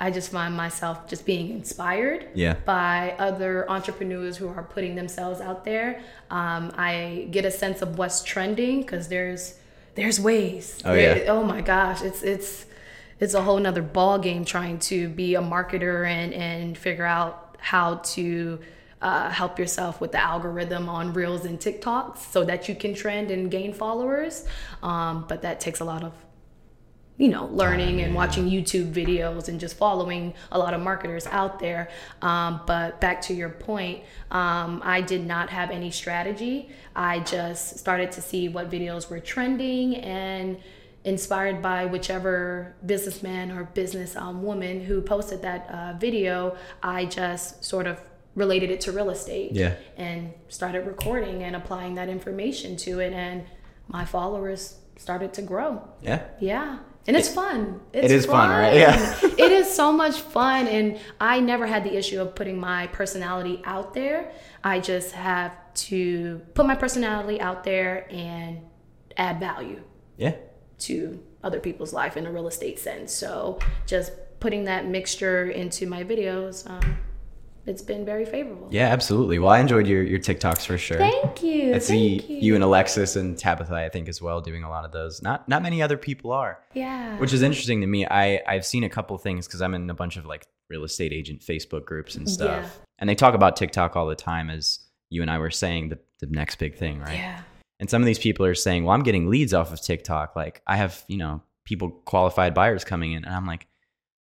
I 0.05 0.11
just 0.11 0.31
find 0.33 0.53
myself 0.57 0.97
just 1.13 1.25
being 1.25 1.49
inspired 1.51 2.27
Yeah. 2.35 2.55
by 2.65 3.15
other 3.29 3.71
entrepreneurs 3.71 4.37
who 4.37 4.49
are 4.49 4.65
putting 4.75 4.95
themselves 4.97 5.41
out 5.41 5.65
there. 5.65 6.01
Um, 6.29 6.73
I 6.77 7.29
get 7.31 7.45
a 7.45 7.51
sense 7.53 7.83
of 7.83 7.99
what's 7.99 8.23
trending 8.33 8.81
because 8.83 9.07
there's 9.09 9.55
there's 9.95 10.19
ways. 10.19 10.65
Oh, 10.85 10.93
There- 10.95 11.25
yeah. 11.25 11.33
oh 11.35 11.43
my 11.45 11.61
gosh, 11.61 12.03
it's 12.03 12.23
it's 12.23 12.67
it's 13.21 13.35
a 13.35 13.43
whole 13.43 13.61
nother 13.67 13.83
ball 13.83 14.19
game 14.19 14.45
trying 14.45 14.79
to 14.91 15.09
be 15.09 15.29
a 15.37 15.41
marketer 15.55 15.97
and 16.07 16.35
and 16.35 16.77
figure 16.77 17.07
out 17.19 17.57
how 17.59 17.89
to 18.15 18.59
uh, 19.01 19.29
help 19.31 19.59
yourself 19.59 20.01
with 20.01 20.11
the 20.13 20.23
algorithm 20.33 20.89
on 20.89 21.13
reels 21.13 21.45
and 21.45 21.61
TikToks 21.61 22.19
so 22.33 22.41
that 22.45 22.69
you 22.69 22.75
can 22.75 22.93
trend 23.03 23.31
and 23.31 23.51
gain 23.51 23.73
followers. 23.73 24.45
Um, 24.83 25.15
but 25.29 25.43
that 25.43 25.61
takes 25.61 25.81
a 25.81 25.85
lot 25.85 26.03
of 26.03 26.13
you 27.19 27.29
know, 27.29 27.47
learning 27.47 28.01
and 28.01 28.15
watching 28.15 28.49
YouTube 28.51 28.93
videos 28.93 29.49
and 29.49 29.61
just 29.61 29.77
following 29.77 30.35
a 30.51 30.59
lot 30.59 30.75
of 30.75 30.81
marketers 30.81 31.27
out 31.27 31.59
there. 31.61 31.89
Um, 32.23 32.61
but 32.67 33.01
back 33.01 33.21
to 33.23 33.35
your 33.35 33.51
point, 33.51 34.03
um, 34.31 34.81
I 34.85 35.03
did 35.03 35.25
not 35.27 35.51
have 35.51 35.71
any 35.71 35.91
strategy. 35.91 36.71
I 36.97 37.21
just 37.21 37.79
started 37.79 38.11
to 38.13 38.23
see 38.23 38.49
what 38.49 38.71
videos 38.71 39.11
were 39.11 39.21
trending 39.21 39.97
and 39.97 40.59
inspired 41.05 41.61
by 41.61 41.85
whichever 41.85 42.75
businessman 42.87 43.51
or 43.51 43.65
business 43.65 44.17
um, 44.17 44.43
woman 44.43 44.81
who 44.81 45.01
posted 45.03 45.43
that 45.43 45.69
uh, 45.71 45.99
video, 45.99 46.57
I 46.83 47.05
just 47.07 47.65
sort 47.65 47.87
of 47.87 48.01
related 48.35 48.71
it 48.71 48.81
to 48.83 48.93
real 48.93 49.11
estate 49.11 49.53
Yeah. 49.53 49.75
and 49.97 50.33
started 50.49 50.87
recording 50.87 51.43
and 51.43 51.55
applying 51.55 51.97
that 51.97 52.09
information 52.09 52.77
to 52.79 53.01
it. 53.01 53.13
And 53.13 53.45
my 53.89 54.05
followers 54.07 54.79
started 54.97 55.35
to 55.35 55.43
grow. 55.43 55.87
Yeah. 56.01 56.23
Yeah. 56.41 56.79
And 57.07 57.17
it's 57.17 57.29
fun. 57.29 57.81
It's 57.93 58.13
is 58.13 58.27
fun, 58.27 58.51
right? 58.51 58.77
Yeah. 58.77 59.19
it 59.23 59.53
is 59.53 59.69
so 59.75 59.91
much 59.93 60.21
fun. 60.21 60.69
And 60.69 61.01
I 61.21 61.41
never 61.41 61.67
had 61.67 61.83
the 61.85 61.97
issue 61.97 62.21
of 62.21 62.35
putting 62.35 62.61
my 62.61 62.87
personality 62.89 63.61
out 63.65 63.93
there. 63.93 64.31
I 64.63 64.79
just 64.79 65.13
have 65.13 65.53
to 65.75 66.41
put 66.55 66.65
my 66.67 66.75
personality 66.77 67.41
out 67.41 67.65
there 67.65 68.07
and 68.11 68.61
add 69.17 69.41
value 69.41 69.83
Yeah. 70.17 70.37
to 70.81 71.21
other 71.43 71.59
people's 71.59 71.93
life 71.93 72.17
in 72.17 72.25
a 72.27 72.31
real 72.31 72.47
estate 72.47 72.79
sense. 72.79 73.13
So 73.13 73.59
just 73.87 74.13
putting 74.39 74.65
that 74.65 74.87
mixture 74.87 75.51
into 75.51 75.87
my 75.87 76.05
videos, 76.05 76.69
um, 76.71 76.99
it's 77.67 77.83
been 77.83 78.05
very 78.05 78.25
favorable. 78.25 78.69
Yeah, 78.71 78.89
absolutely. 78.89 79.39
Well, 79.39 79.51
I 79.51 79.61
enjoyed 79.61 79.87
your, 79.87 80.03
your 80.03 80.19
TikToks 80.19 80.67
for 80.67 80.77
sure. 80.79 80.99
Thank 80.99 81.43
you. 81.43 81.75
I 81.75 81.79
see 81.79 82.21
you. 82.29 82.37
you 82.39 82.55
and 82.55 82.65
Alexis 82.65 83.15
and 83.17 83.39
Tabitha, 83.39 83.75
I 83.75 83.89
think, 83.89 84.09
as 84.09 84.21
well, 84.21 84.41
doing 84.41 84.65
a 84.65 84.69
lot 84.71 84.85
of 84.85 84.93
those. 84.93 85.23
Not 85.23 85.49
not 85.49 85.63
many 85.63 85.81
other 85.83 85.97
people 85.97 86.33
are, 86.33 86.59
Yeah. 86.75 87.17
which 87.19 87.33
is 87.33 87.43
interesting 87.43 87.81
to 87.83 87.87
me. 87.87 88.07
I 88.07 88.41
I've 88.47 88.67
seen 88.67 88.85
a 88.85 88.89
couple 88.89 89.17
things 89.19 89.47
because 89.47 89.63
I'm 89.63 89.75
in 89.75 89.89
a 89.91 89.95
bunch 89.95 90.17
of 90.17 90.27
like 90.27 90.47
real 90.69 90.85
estate 90.85 91.13
agent 91.13 91.41
Facebook 91.41 91.85
groups 91.85 92.15
and 92.17 92.29
stuff, 92.29 92.65
Yeah. 92.65 92.85
and 92.99 93.09
they 93.09 93.15
talk 93.15 93.35
about 93.35 93.57
TikTok 93.57 93.95
all 93.97 94.07
the 94.07 94.15
time. 94.17 94.51
As 94.51 94.81
you 95.11 95.23
and 95.23 95.31
I 95.31 95.39
were 95.39 95.51
saying, 95.51 95.91
the 95.91 95.99
the 96.21 96.27
next 96.27 96.57
big 96.57 96.77
thing, 96.77 96.99
right? 97.01 97.15
yeah. 97.17 97.43
And 97.81 97.91
some 97.91 98.01
of 98.01 98.07
these 98.07 98.19
people 98.19 98.47
are 98.47 98.55
saying, 98.55 98.85
"Well, 98.85 98.95
I'm 98.95 99.03
getting 99.03 99.29
leads 99.29 99.53
off 99.55 99.73
of 99.73 99.81
TikTok. 99.81 100.35
Like 100.37 100.63
I 100.67 100.77
have, 100.77 101.05
you 101.09 101.17
know, 101.19 101.43
people 101.65 101.91
qualified 102.05 102.55
buyers 102.55 102.85
coming 102.85 103.13
in," 103.13 103.25
and 103.25 103.35
I'm 103.35 103.47
like. 103.47 103.67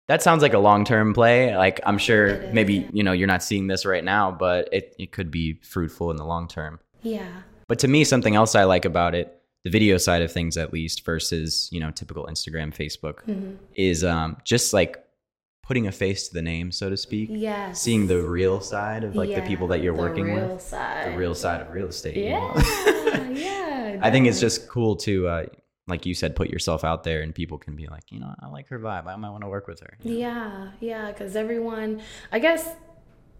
That 0.08 0.22
sounds 0.22 0.40
like 0.42 0.54
a 0.54 0.58
long 0.58 0.84
term 0.84 1.14
play. 1.14 1.56
Like 1.56 1.80
I'm 1.84 1.98
sure 1.98 2.40
maybe 2.52 2.88
you 2.92 3.02
know 3.02 3.12
you're 3.12 3.26
not 3.26 3.42
seeing 3.42 3.66
this 3.66 3.84
right 3.84 4.04
now, 4.04 4.30
but 4.30 4.68
it, 4.72 4.94
it 4.98 5.12
could 5.12 5.30
be 5.30 5.54
fruitful 5.62 6.10
in 6.10 6.16
the 6.16 6.24
long 6.24 6.46
term. 6.48 6.78
Yeah. 7.02 7.28
But 7.68 7.80
to 7.80 7.88
me, 7.88 8.04
something 8.04 8.36
else 8.36 8.54
I 8.54 8.64
like 8.64 8.84
about 8.84 9.14
it, 9.16 9.40
the 9.64 9.70
video 9.70 9.96
side 9.98 10.22
of 10.22 10.30
things 10.30 10.56
at 10.56 10.72
least, 10.72 11.04
versus 11.04 11.68
you 11.72 11.80
know 11.80 11.90
typical 11.90 12.26
Instagram, 12.26 12.72
Facebook, 12.74 13.24
Mhm. 13.26 13.56
is 13.74 14.04
um, 14.04 14.36
just 14.44 14.72
like 14.72 15.02
putting 15.64 15.88
a 15.88 15.92
face 15.92 16.28
to 16.28 16.34
the 16.34 16.42
name, 16.42 16.70
so 16.70 16.88
to 16.88 16.96
speak. 16.96 17.28
Yes. 17.32 17.80
Seeing 17.80 18.06
the 18.06 18.22
real 18.22 18.60
side 18.60 19.02
of 19.02 19.16
like 19.16 19.34
the 19.34 19.42
people 19.42 19.66
that 19.66 19.82
you're 19.82 19.96
the 19.96 20.00
working 20.00 20.26
real 20.26 20.50
with, 20.50 20.62
Side. 20.62 21.12
the 21.12 21.18
real 21.18 21.34
side 21.34 21.60
of 21.60 21.72
real 21.72 21.88
estate. 21.88 22.16
you 22.16 22.30
know? 22.30 22.52
Yeah. 22.56 23.30
yeah. 23.30 23.98
I 24.02 24.12
think 24.12 24.28
it's 24.28 24.38
just 24.38 24.68
cool 24.68 24.94
to, 24.98 25.26
uh, 25.26 25.46
like 25.88 26.04
you 26.04 26.14
said, 26.14 26.34
put 26.34 26.50
yourself 26.50 26.82
out 26.84 27.04
there, 27.04 27.20
and 27.22 27.34
people 27.34 27.58
can 27.58 27.76
be 27.76 27.86
like, 27.86 28.10
you 28.10 28.18
know, 28.18 28.34
I 28.40 28.48
like 28.48 28.68
her 28.68 28.78
vibe. 28.78 29.06
I 29.06 29.16
might 29.16 29.30
want 29.30 29.42
to 29.42 29.48
work 29.48 29.68
with 29.68 29.80
her. 29.80 29.96
you 30.02 30.12
know? 30.12 30.18
Yeah, 30.18 30.68
yeah, 30.80 31.12
because 31.12 31.36
everyone, 31.36 32.02
I 32.32 32.38
guess, 32.40 32.68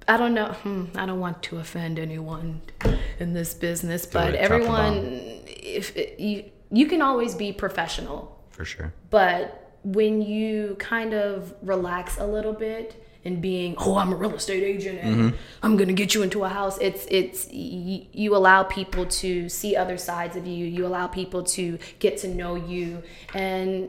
I 0.07 0.17
don't 0.17 0.35
know, 0.35 0.53
hmm, 0.53 0.85
I 0.95 1.07
don't 1.07 1.19
want 1.19 1.43
to 1.45 1.59
offend 1.59 1.99
anyone 1.99 2.63
in 3.19 3.33
this 3.33 3.53
business, 3.55 4.07
but 4.07 4.35
it, 4.35 4.37
everyone, 4.37 4.95
if 5.47 5.97
it, 5.97 6.21
you, 6.21 6.45
you 6.71 6.87
can 6.87 7.03
always 7.03 7.35
be 7.35 7.53
professional, 7.53 8.41
For 8.51 8.65
sure. 8.65 8.93
but 9.11 9.66
when 9.87 10.21
you 10.21 10.75
kind 10.81 11.15
of 11.15 11.55
relax 11.63 12.19
a 12.19 12.27
little 12.27 12.53
bit 12.53 13.05
and 13.25 13.41
being, 13.41 13.77
oh, 13.79 13.97
I'm 13.97 14.13
a 14.13 14.17
real 14.17 14.35
estate 14.35 14.65
agent 14.65 14.99
and 15.01 15.17
Mm-hmm. 15.17 15.37
I'm 15.63 15.77
gonna 15.77 15.93
get 15.93 16.15
you 16.15 16.23
into 16.23 16.43
a 16.43 16.49
house. 16.49 16.77
It's 16.81 17.07
it's 17.09 17.49
you, 17.53 18.07
you 18.13 18.37
allow 18.37 18.65
people 18.65 19.07
to 19.07 19.49
see 19.49 19.77
other 19.77 19.97
sides 19.97 20.37
of 20.37 20.47
you. 20.47 20.67
You 20.67 20.87
allow 20.87 21.07
people 21.07 21.43
to 21.45 21.79
get 22.01 22.19
to 22.19 22.29
know 22.29 22.57
you, 22.57 23.03
and 23.33 23.89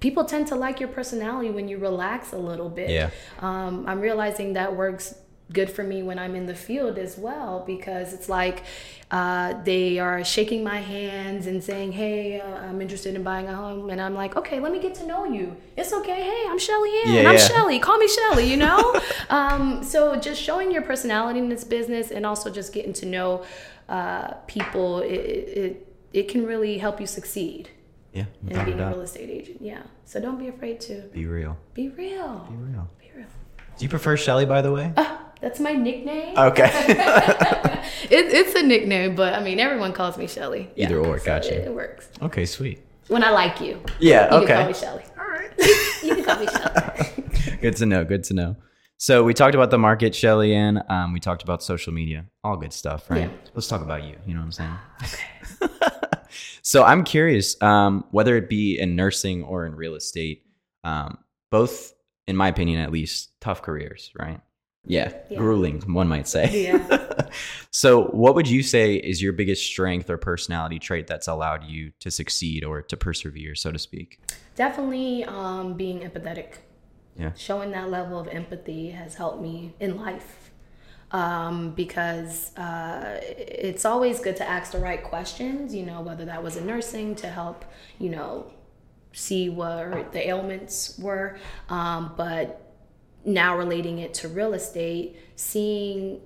people 0.00 0.24
tend 0.24 0.46
to 0.48 0.54
like 0.54 0.78
your 0.78 0.88
personality 0.88 1.50
when 1.50 1.68
you 1.68 1.78
relax 1.78 2.32
a 2.32 2.38
little 2.38 2.68
bit. 2.68 2.90
Yeah. 2.90 3.10
Um, 3.40 3.84
I'm 3.86 4.00
realizing 4.00 4.52
that 4.52 4.76
works 4.76 5.14
good 5.52 5.70
for 5.70 5.82
me 5.82 6.02
when 6.02 6.18
I'm 6.18 6.34
in 6.36 6.46
the 6.46 6.54
field 6.54 6.98
as 6.98 7.16
well 7.16 7.64
because 7.66 8.12
it's 8.12 8.28
like 8.28 8.64
uh, 9.10 9.54
they 9.64 9.98
are 9.98 10.22
shaking 10.22 10.62
my 10.62 10.78
hands 10.78 11.46
and 11.46 11.62
saying, 11.64 11.92
"Hey, 11.92 12.40
uh, 12.40 12.46
I'm 12.46 12.82
interested 12.82 13.14
in 13.14 13.22
buying 13.22 13.48
a 13.48 13.54
home," 13.54 13.88
and 13.90 14.00
I'm 14.00 14.14
like, 14.14 14.36
"Okay, 14.36 14.60
let 14.60 14.70
me 14.72 14.78
get 14.80 14.94
to 14.96 15.06
know 15.06 15.24
you. 15.24 15.56
It's 15.76 15.92
okay. 15.92 16.20
Hey, 16.22 16.44
I'm 16.48 16.58
Shelly 16.58 16.90
Ann. 17.06 17.14
Yeah, 17.14 17.28
I'm 17.30 17.36
yeah. 17.36 17.38
Shelly. 17.38 17.78
Call 17.78 17.96
me 17.98 18.08
Shelly. 18.08 18.50
You 18.50 18.58
know." 18.58 19.00
um, 19.30 19.82
so 19.82 20.16
just 20.16 20.40
showing 20.42 20.70
your 20.70 20.82
personality 20.82 21.38
in 21.38 21.48
this 21.48 21.64
business 21.64 22.10
and 22.10 22.26
also 22.26 22.50
just 22.50 22.72
getting 22.74 22.92
to 22.94 23.06
know 23.06 23.44
uh, 23.88 24.32
people, 24.46 25.00
it, 25.00 25.10
it 25.14 25.94
it 26.12 26.28
can 26.28 26.44
really 26.46 26.76
help 26.78 27.00
you 27.00 27.06
succeed 27.06 27.70
Yeah. 28.12 28.24
in 28.42 28.48
without 28.48 28.62
a 28.62 28.64
being 28.66 28.80
a 28.80 28.88
real 28.88 29.00
estate 29.00 29.30
agent. 29.30 29.58
Yeah. 29.62 29.82
So 30.04 30.20
don't 30.20 30.38
be 30.38 30.48
afraid 30.48 30.80
to 30.82 31.02
Be 31.12 31.24
real. 31.26 31.56
be 31.74 31.88
real. 31.88 32.46
Be 32.50 32.56
real. 32.56 32.88
Be 33.00 33.10
real. 33.16 33.26
Do 33.78 33.84
you 33.84 33.88
prefer 33.88 34.16
Shelly, 34.16 34.44
by 34.46 34.60
the 34.62 34.72
way? 34.72 34.92
That's 35.40 35.60
my 35.60 35.72
nickname. 35.72 36.36
Okay. 36.36 36.70
It, 38.10 38.32
it's 38.32 38.54
a 38.54 38.62
nickname, 38.62 39.14
but 39.14 39.34
I 39.34 39.42
mean, 39.42 39.58
everyone 39.60 39.92
calls 39.92 40.16
me 40.16 40.26
Shelly. 40.26 40.70
Either 40.76 40.98
or, 40.98 41.18
gotcha. 41.18 41.54
It, 41.60 41.66
it 41.68 41.74
works. 41.74 42.08
okay, 42.22 42.46
sweet. 42.46 42.80
When 43.08 43.22
I 43.24 43.30
like 43.30 43.60
you, 43.60 43.82
Yeah. 43.98 44.30
you 44.34 44.42
okay. 44.42 44.46
can 44.46 44.56
call 44.56 44.66
me 44.68 44.74
Shelly. 44.74 45.02
All 45.18 45.26
right. 45.26 45.50
you 46.02 46.14
can 46.14 46.24
call 46.24 46.38
me 46.38 46.46
Shelly. 46.46 47.56
good 47.60 47.76
to 47.76 47.86
know. 47.86 48.04
Good 48.04 48.24
to 48.24 48.34
know. 48.34 48.56
So 48.98 49.24
we 49.24 49.34
talked 49.34 49.54
about 49.54 49.70
the 49.70 49.78
market, 49.78 50.14
Shelly 50.14 50.54
Ann. 50.54 50.82
Um, 50.88 51.12
we 51.12 51.20
talked 51.20 51.42
about 51.42 51.62
social 51.62 51.92
media, 51.92 52.26
all 52.44 52.56
good 52.56 52.72
stuff, 52.72 53.10
right? 53.10 53.30
Yeah. 53.30 53.50
Let's 53.54 53.68
talk 53.68 53.82
about 53.82 54.04
you. 54.04 54.16
You 54.26 54.34
know 54.34 54.40
what 54.40 54.46
I'm 54.46 54.52
saying? 54.52 54.76
Okay. 55.02 55.78
so 56.62 56.84
I'm 56.84 57.04
curious, 57.04 57.60
um, 57.62 58.04
whether 58.10 58.36
it 58.36 58.48
be 58.48 58.78
in 58.78 58.96
nursing 58.96 59.44
or 59.44 59.66
in 59.66 59.74
real 59.74 59.94
estate, 59.94 60.44
um, 60.84 61.18
both, 61.50 61.94
in 62.26 62.36
my 62.36 62.48
opinion, 62.48 62.80
at 62.80 62.90
least, 62.90 63.30
tough 63.40 63.62
careers, 63.62 64.10
right? 64.18 64.40
Yeah, 64.88 65.12
Yeah. 65.28 65.38
grueling, 65.38 65.80
one 65.92 66.08
might 66.08 66.26
say. 66.26 66.64
Yeah. 66.64 67.28
so, 67.70 68.04
what 68.06 68.34
would 68.34 68.48
you 68.48 68.62
say 68.62 68.94
is 68.94 69.22
your 69.22 69.32
biggest 69.32 69.64
strength 69.64 70.08
or 70.10 70.16
personality 70.16 70.78
trait 70.78 71.06
that's 71.06 71.28
allowed 71.28 71.64
you 71.64 71.92
to 72.00 72.10
succeed 72.10 72.64
or 72.64 72.82
to 72.82 72.96
persevere, 72.96 73.54
so 73.54 73.70
to 73.70 73.78
speak? 73.78 74.20
Definitely 74.56 75.24
um, 75.24 75.74
being 75.74 76.00
empathetic. 76.00 76.54
Yeah. 77.16 77.32
Showing 77.36 77.70
that 77.72 77.90
level 77.90 78.18
of 78.18 78.28
empathy 78.28 78.90
has 78.90 79.14
helped 79.14 79.42
me 79.42 79.74
in 79.78 79.96
life. 79.96 80.50
Um, 81.10 81.70
because 81.70 82.54
uh, 82.58 83.18
it's 83.22 83.86
always 83.86 84.20
good 84.20 84.36
to 84.36 84.48
ask 84.48 84.72
the 84.72 84.78
right 84.78 85.02
questions, 85.02 85.74
you 85.74 85.86
know, 85.86 86.02
whether 86.02 86.26
that 86.26 86.42
was 86.42 86.56
in 86.56 86.66
nursing 86.66 87.14
to 87.16 87.28
help, 87.28 87.64
you 87.98 88.10
know, 88.10 88.52
see 89.12 89.48
what 89.48 90.12
the 90.12 90.28
ailments 90.28 90.98
were. 90.98 91.38
Um, 91.70 92.12
but 92.16 92.67
now 93.24 93.56
relating 93.56 93.98
it 93.98 94.14
to 94.14 94.28
real 94.28 94.54
estate, 94.54 95.16
seeing 95.36 96.20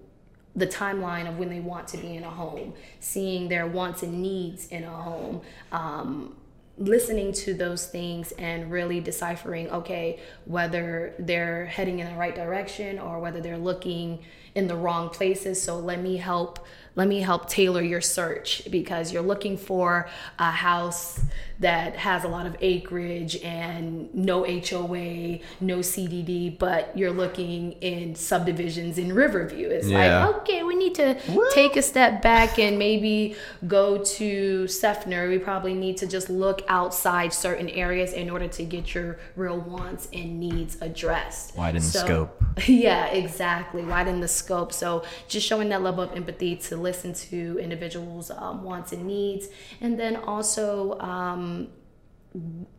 the 0.54 0.66
timeline 0.66 1.28
of 1.28 1.38
when 1.38 1.48
they 1.48 1.60
want 1.60 1.88
to 1.88 1.96
be 1.96 2.14
in 2.14 2.24
a 2.24 2.30
home, 2.30 2.74
seeing 3.00 3.48
their 3.48 3.66
wants 3.66 4.02
and 4.02 4.20
needs 4.20 4.68
in 4.68 4.84
a 4.84 4.90
home, 4.90 5.40
um, 5.72 6.36
listening 6.78 7.32
to 7.32 7.54
those 7.54 7.86
things 7.86 8.32
and 8.32 8.70
really 8.70 8.98
deciphering 9.00 9.70
okay 9.70 10.18
whether 10.46 11.14
they're 11.18 11.66
heading 11.66 11.98
in 12.00 12.10
the 12.10 12.18
right 12.18 12.34
direction 12.34 12.98
or 12.98 13.18
whether 13.18 13.40
they're 13.40 13.58
looking 13.58 14.18
in 14.54 14.66
the 14.66 14.76
wrong 14.76 15.08
places. 15.08 15.62
So 15.62 15.78
let 15.78 16.00
me 16.00 16.16
help 16.16 16.66
let 16.94 17.08
me 17.08 17.20
help 17.20 17.48
tailor 17.48 17.82
your 17.82 18.00
search 18.00 18.62
because 18.70 19.12
you're 19.12 19.22
looking 19.22 19.56
for 19.56 20.08
a 20.38 20.50
house 20.50 21.20
that 21.60 21.94
has 21.96 22.24
a 22.24 22.28
lot 22.28 22.44
of 22.44 22.56
acreage 22.60 23.36
and 23.36 24.12
no 24.14 24.42
HOA, 24.44 25.38
no 25.60 25.78
CDD, 25.78 26.58
but 26.58 26.96
you're 26.98 27.12
looking 27.12 27.72
in 27.80 28.14
subdivisions 28.16 28.98
in 28.98 29.12
Riverview. 29.14 29.68
It's 29.68 29.86
Yeah. 29.88 30.26
like, 30.26 30.36
okay, 30.38 30.64
we 30.64 30.74
need 30.74 30.94
to 30.96 31.16
take 31.54 31.76
a 31.76 31.82
step 31.82 32.20
back 32.20 32.58
and 32.58 32.78
maybe 32.78 33.36
go 33.68 33.98
to 33.98 34.64
Seffner. 34.64 35.28
We 35.28 35.38
probably 35.38 35.74
need 35.74 35.96
to 35.98 36.06
just 36.06 36.28
look 36.28 36.62
outside 36.68 37.32
certain 37.32 37.68
areas 37.68 38.12
in 38.12 38.28
order 38.28 38.48
to 38.48 38.64
get 38.64 38.92
your 38.94 39.18
real 39.36 39.58
wants 39.60 40.08
and 40.12 40.40
needs 40.40 40.76
addressed. 40.80 41.56
Widen 41.56 41.80
the 41.80 41.86
scope. 41.86 42.42
yeah, 42.66 43.06
exactly. 43.06 43.82
Widen 43.84 44.20
the 44.20 44.28
scope. 44.28 44.72
So 44.72 45.04
just 45.28 45.46
showing 45.46 45.68
that 45.68 45.82
level 45.82 46.02
of 46.02 46.12
empathy 46.16 46.56
to 46.56 46.76
listen 46.82 47.12
to 47.30 47.58
individuals' 47.58 48.30
um, 48.30 48.62
wants 48.62 48.92
and 48.92 49.06
needs, 49.06 49.48
and 49.80 49.98
then 49.98 50.16
also 50.16 50.98
um, 51.00 51.68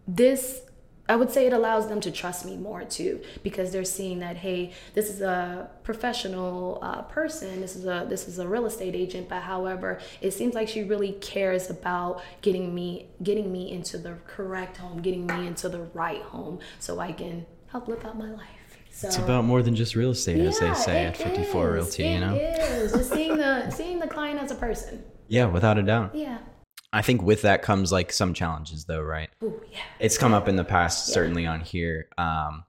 this. 0.07 0.61
I 1.09 1.17
would 1.17 1.31
say 1.31 1.45
it 1.45 1.51
allows 1.51 1.89
them 1.89 1.99
to 1.99 2.11
trust 2.11 2.45
me 2.45 2.55
more 2.55 2.85
too, 2.85 3.21
because 3.43 3.71
they're 3.73 3.83
seeing 3.83 4.19
that 4.19 4.37
hey, 4.37 4.71
this 4.93 5.09
is 5.09 5.19
a 5.19 5.69
professional 5.83 6.79
uh, 6.81 7.01
person. 7.01 7.59
This 7.59 7.75
is 7.75 7.85
a 7.85 8.05
this 8.07 8.27
is 8.29 8.39
a 8.39 8.47
real 8.47 8.65
estate 8.65 8.95
agent. 8.95 9.27
But 9.27 9.41
however, 9.41 9.99
it 10.21 10.31
seems 10.31 10.53
like 10.55 10.69
she 10.69 10.83
really 10.83 11.11
cares 11.13 11.69
about 11.69 12.21
getting 12.41 12.73
me 12.73 13.09
getting 13.21 13.51
me 13.51 13.69
into 13.69 13.97
the 13.97 14.15
correct 14.27 14.77
home, 14.77 15.01
getting 15.01 15.27
me 15.27 15.45
into 15.45 15.67
the 15.67 15.81
right 15.93 16.21
home, 16.21 16.59
so 16.79 16.99
I 16.99 17.11
can 17.11 17.45
help 17.67 17.89
live 17.89 18.05
out 18.05 18.17
my 18.17 18.31
life. 18.31 18.62
So 18.93 19.07
It's 19.07 19.17
about 19.17 19.43
more 19.43 19.63
than 19.63 19.75
just 19.75 19.95
real 19.95 20.11
estate, 20.11 20.39
as 20.39 20.59
they 20.59 20.71
say 20.75 21.05
at 21.05 21.17
54 21.17 21.67
is. 21.69 21.73
Realty, 21.73 22.03
you 22.03 22.19
know? 22.19 22.35
It 22.35 22.59
is. 22.59 22.91
Just 22.91 23.11
seeing 23.13 23.37
the 23.37 23.69
seeing 23.71 23.97
the 23.97 24.07
client 24.07 24.39
as 24.39 24.51
a 24.51 24.55
person. 24.55 25.03
Yeah, 25.27 25.45
without 25.45 25.79
a 25.79 25.83
doubt. 25.83 26.13
Yeah. 26.13 26.37
I 26.93 27.01
think 27.01 27.23
with 27.23 27.41
that 27.41 27.63
comes 27.63 27.91
like 27.91 28.13
some 28.13 28.35
challenges, 28.35 28.85
though, 28.85 29.01
right? 29.01 29.31
Ooh, 29.43 29.59
yeah. 29.71 29.79
It's 29.99 30.19
come 30.19 30.31
up 30.31 30.47
in 30.47 30.57
the 30.57 30.63
past, 30.63 31.07
certainly 31.07 31.47
on 31.47 31.61
here. 31.61 32.07
Um, 32.19 32.65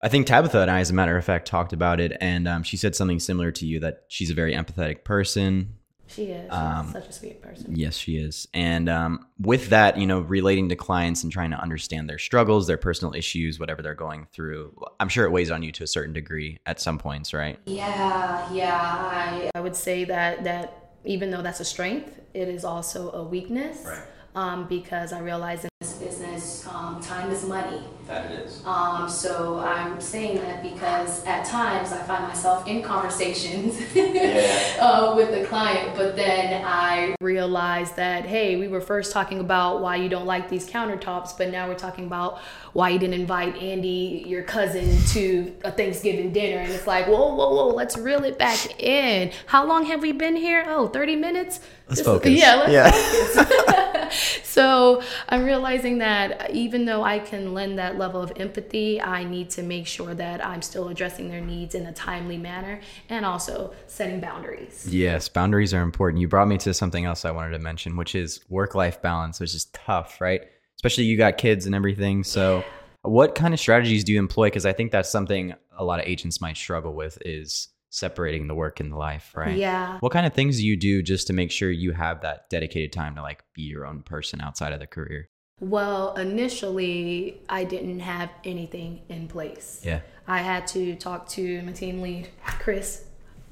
I 0.00 0.08
think 0.08 0.28
Tabitha 0.28 0.60
and 0.60 0.70
I, 0.70 0.78
as 0.78 0.90
a 0.90 0.94
matter 0.94 1.16
of 1.16 1.24
fact, 1.24 1.48
talked 1.48 1.72
about 1.72 1.98
it, 1.98 2.16
and 2.20 2.46
um, 2.46 2.62
she 2.62 2.76
said 2.76 2.94
something 2.94 3.18
similar 3.18 3.50
to 3.50 3.66
you 3.66 3.80
that 3.80 4.04
she's 4.08 4.30
a 4.30 4.34
very 4.34 4.54
empathetic 4.54 5.02
person. 5.02 5.74
She 6.06 6.24
is. 6.24 6.50
Um, 6.50 6.90
such 6.92 7.08
a 7.08 7.12
sweet 7.12 7.40
person. 7.42 7.74
Yes, 7.74 7.96
she 7.96 8.16
is. 8.16 8.46
And 8.54 8.88
um, 8.88 9.26
with 9.40 9.70
that, 9.70 9.96
you 9.98 10.06
know, 10.06 10.20
relating 10.20 10.68
to 10.68 10.76
clients 10.76 11.22
and 11.22 11.32
trying 11.32 11.50
to 11.50 11.56
understand 11.58 12.08
their 12.08 12.18
struggles, 12.18 12.66
their 12.66 12.76
personal 12.76 13.14
issues, 13.14 13.58
whatever 13.58 13.82
they're 13.82 13.94
going 13.94 14.26
through, 14.32 14.76
I'm 15.00 15.08
sure 15.08 15.24
it 15.24 15.30
weighs 15.32 15.50
on 15.50 15.62
you 15.62 15.72
to 15.72 15.84
a 15.84 15.86
certain 15.86 16.12
degree 16.12 16.58
at 16.66 16.80
some 16.80 16.98
points, 16.98 17.32
right? 17.32 17.58
Yeah, 17.66 18.52
yeah. 18.52 18.78
I, 18.80 19.50
I 19.54 19.60
would 19.60 19.76
say 19.76 20.04
that 20.04 20.44
that 20.44 20.92
even 21.04 21.30
though 21.30 21.42
that's 21.42 21.60
a 21.60 21.64
strength, 21.64 22.20
it 22.34 22.48
is 22.48 22.64
also 22.64 23.10
a 23.12 23.22
weakness. 23.24 23.86
um, 24.34 24.66
because 24.66 25.12
I 25.12 25.20
realize 25.20 25.62
in 25.64 25.70
this 25.84 25.92
business, 25.94 26.66
um, 26.72 26.98
time 27.02 27.30
is 27.30 27.44
money. 27.44 27.82
That 28.06 28.30
it 28.30 28.40
is. 28.40 28.62
Um, 28.66 29.08
so 29.08 29.58
I'm 29.60 29.98
saying 29.98 30.36
that 30.36 30.62
because 30.62 31.24
at 31.24 31.46
times 31.46 31.90
I 31.90 32.02
find 32.02 32.24
myself 32.24 32.66
in 32.68 32.82
conversations 32.82 33.80
Yeah. 33.94 34.76
uh, 34.80 35.14
with 35.16 35.30
the 35.30 35.46
client, 35.46 35.94
but 35.96 36.14
then 36.14 36.62
I 36.66 37.14
realize 37.22 37.92
that 37.92 38.26
hey, 38.26 38.56
we 38.56 38.68
were 38.68 38.82
first 38.82 39.10
talking 39.12 39.40
about 39.40 39.80
why 39.80 39.96
you 39.96 40.10
don't 40.10 40.26
like 40.26 40.50
these 40.50 40.68
countertops, 40.68 41.36
but 41.38 41.50
now 41.50 41.66
we're 41.66 41.74
talking 41.78 42.04
about 42.04 42.40
why 42.74 42.90
you 42.90 42.98
didn't 42.98 43.18
invite 43.18 43.56
Andy, 43.56 44.24
your 44.26 44.42
cousin, 44.42 44.98
to 45.12 45.54
a 45.64 45.70
Thanksgiving 45.72 46.30
dinner, 46.30 46.58
and 46.60 46.70
it's 46.72 46.86
like 46.86 47.06
whoa, 47.06 47.34
whoa, 47.34 47.54
whoa, 47.54 47.68
let's 47.68 47.96
reel 47.96 48.24
it 48.24 48.38
back 48.38 48.82
in. 48.82 49.32
How 49.46 49.66
long 49.66 49.86
have 49.86 50.02
we 50.02 50.12
been 50.12 50.36
here? 50.36 50.64
Oh, 50.68 50.88
30 50.88 51.16
minutes. 51.16 51.60
Let's 51.88 52.00
This- 52.00 52.06
focus. 52.06 52.32
Yeah, 52.32 52.56
let's 52.56 52.72
Yeah. 52.72 52.90
focus. 52.90 54.40
so 54.44 55.02
I'm 55.30 55.44
realizing 55.44 55.73
that 55.82 56.50
even 56.50 56.84
though 56.84 57.02
I 57.02 57.18
can 57.18 57.52
lend 57.52 57.78
that 57.78 57.98
level 57.98 58.22
of 58.22 58.32
empathy, 58.36 59.00
I 59.00 59.24
need 59.24 59.50
to 59.50 59.62
make 59.62 59.86
sure 59.86 60.14
that 60.14 60.44
I'm 60.44 60.62
still 60.62 60.88
addressing 60.88 61.28
their 61.28 61.40
needs 61.40 61.74
in 61.74 61.86
a 61.86 61.92
timely 61.92 62.38
manner 62.38 62.80
and 63.08 63.26
also 63.26 63.74
setting 63.86 64.20
boundaries. 64.20 64.86
Yes, 64.88 65.28
boundaries 65.28 65.74
are 65.74 65.82
important. 65.82 66.20
You 66.20 66.28
brought 66.28 66.48
me 66.48 66.58
to 66.58 66.72
something 66.72 67.04
else 67.04 67.24
I 67.24 67.30
wanted 67.30 67.50
to 67.50 67.58
mention, 67.58 67.96
which 67.96 68.14
is 68.14 68.40
work 68.48 68.74
life 68.74 69.02
balance, 69.02 69.40
which 69.40 69.54
is 69.54 69.66
tough, 69.66 70.20
right? 70.20 70.42
Especially 70.76 71.04
you 71.04 71.16
got 71.16 71.38
kids 71.38 71.66
and 71.66 71.74
everything. 71.74 72.24
So, 72.24 72.64
what 73.02 73.34
kind 73.34 73.52
of 73.52 73.60
strategies 73.60 74.04
do 74.04 74.12
you 74.12 74.18
employ? 74.18 74.46
Because 74.46 74.66
I 74.66 74.72
think 74.72 74.92
that's 74.92 75.10
something 75.10 75.54
a 75.76 75.84
lot 75.84 76.00
of 76.00 76.06
agents 76.06 76.40
might 76.40 76.56
struggle 76.56 76.94
with 76.94 77.18
is 77.24 77.68
separating 77.90 78.48
the 78.48 78.54
work 78.54 78.80
and 78.80 78.90
the 78.90 78.96
life, 78.96 79.32
right? 79.36 79.56
Yeah. 79.56 79.98
What 80.00 80.12
kind 80.12 80.26
of 80.26 80.34
things 80.34 80.56
do 80.56 80.66
you 80.66 80.76
do 80.76 81.02
just 81.02 81.28
to 81.28 81.32
make 81.32 81.50
sure 81.50 81.70
you 81.70 81.92
have 81.92 82.22
that 82.22 82.50
dedicated 82.50 82.92
time 82.92 83.14
to 83.14 83.22
like 83.22 83.44
be 83.54 83.62
your 83.62 83.86
own 83.86 84.02
person 84.02 84.40
outside 84.40 84.72
of 84.72 84.80
the 84.80 84.86
career? 84.86 85.28
Well, 85.60 86.14
initially, 86.14 87.40
I 87.48 87.64
didn't 87.64 88.00
have 88.00 88.30
anything 88.44 89.02
in 89.08 89.28
place. 89.28 89.80
Yeah. 89.84 90.00
I 90.26 90.38
had 90.38 90.66
to 90.68 90.96
talk 90.96 91.28
to 91.30 91.62
my 91.62 91.72
team 91.72 92.00
lead, 92.02 92.28
Chris. 92.44 93.04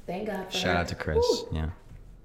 Thank 0.05 0.27
God 0.27 0.45
for 0.51 0.57
Shout 0.57 0.75
her. 0.75 0.81
out 0.81 0.87
to 0.89 0.95
Chris. 0.95 1.17
Woo. 1.17 1.47
Yeah. 1.51 1.69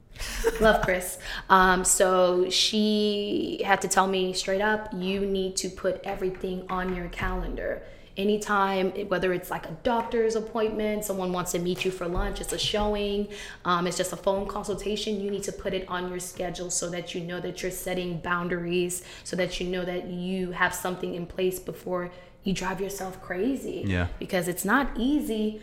Love 0.61 0.83
Chris. 0.83 1.19
Um, 1.49 1.85
so 1.85 2.51
she 2.51 3.63
had 3.65 3.81
to 3.83 3.89
tell 3.89 4.09
me 4.09 4.33
straight 4.33 4.61
up, 4.61 4.93
you 4.93 5.21
need 5.21 5.57
to 5.59 5.69
put 5.69 6.01
everything 6.03 6.67
on 6.69 6.97
your 6.97 7.09
calendar. 7.11 7.83
Anytime, 8.19 8.91
whether 9.09 9.33
it's 9.33 9.51
like 9.51 9.67
a 9.67 9.77
doctor's 9.85 10.35
appointment, 10.35 11.05
someone 11.05 11.33
wants 11.33 11.53
to 11.53 11.61
meet 11.61 11.85
you 11.85 11.91
for 11.93 12.07
lunch, 12.09 12.41
it's 12.41 12.53
a 12.53 12.59
showing, 12.59 13.29
um, 13.65 13.87
it's 13.87 13.97
just 13.97 14.13
a 14.13 14.17
phone 14.17 14.47
consultation, 14.47 15.21
you 15.21 15.31
need 15.31 15.45
to 15.45 15.53
put 15.53 15.73
it 15.73 15.89
on 15.89 16.11
your 16.11 16.19
schedule 16.19 16.69
so 16.69 16.91
that 16.91 17.15
you 17.15 17.21
know 17.21 17.39
that 17.39 17.63
you're 17.63 17.71
setting 17.71 18.19
boundaries, 18.19 19.05
so 19.23 19.37
that 19.37 19.61
you 19.61 19.69
know 19.69 19.85
that 19.85 20.09
you 20.09 20.51
have 20.51 20.75
something 20.75 21.15
in 21.15 21.27
place 21.27 21.61
before 21.61 22.11
you 22.43 22.53
drive 22.53 22.81
yourself 22.81 23.23
crazy. 23.23 23.85
Yeah. 23.87 24.09
Because 24.19 24.49
it's 24.49 24.65
not 24.65 24.91
easy 24.97 25.61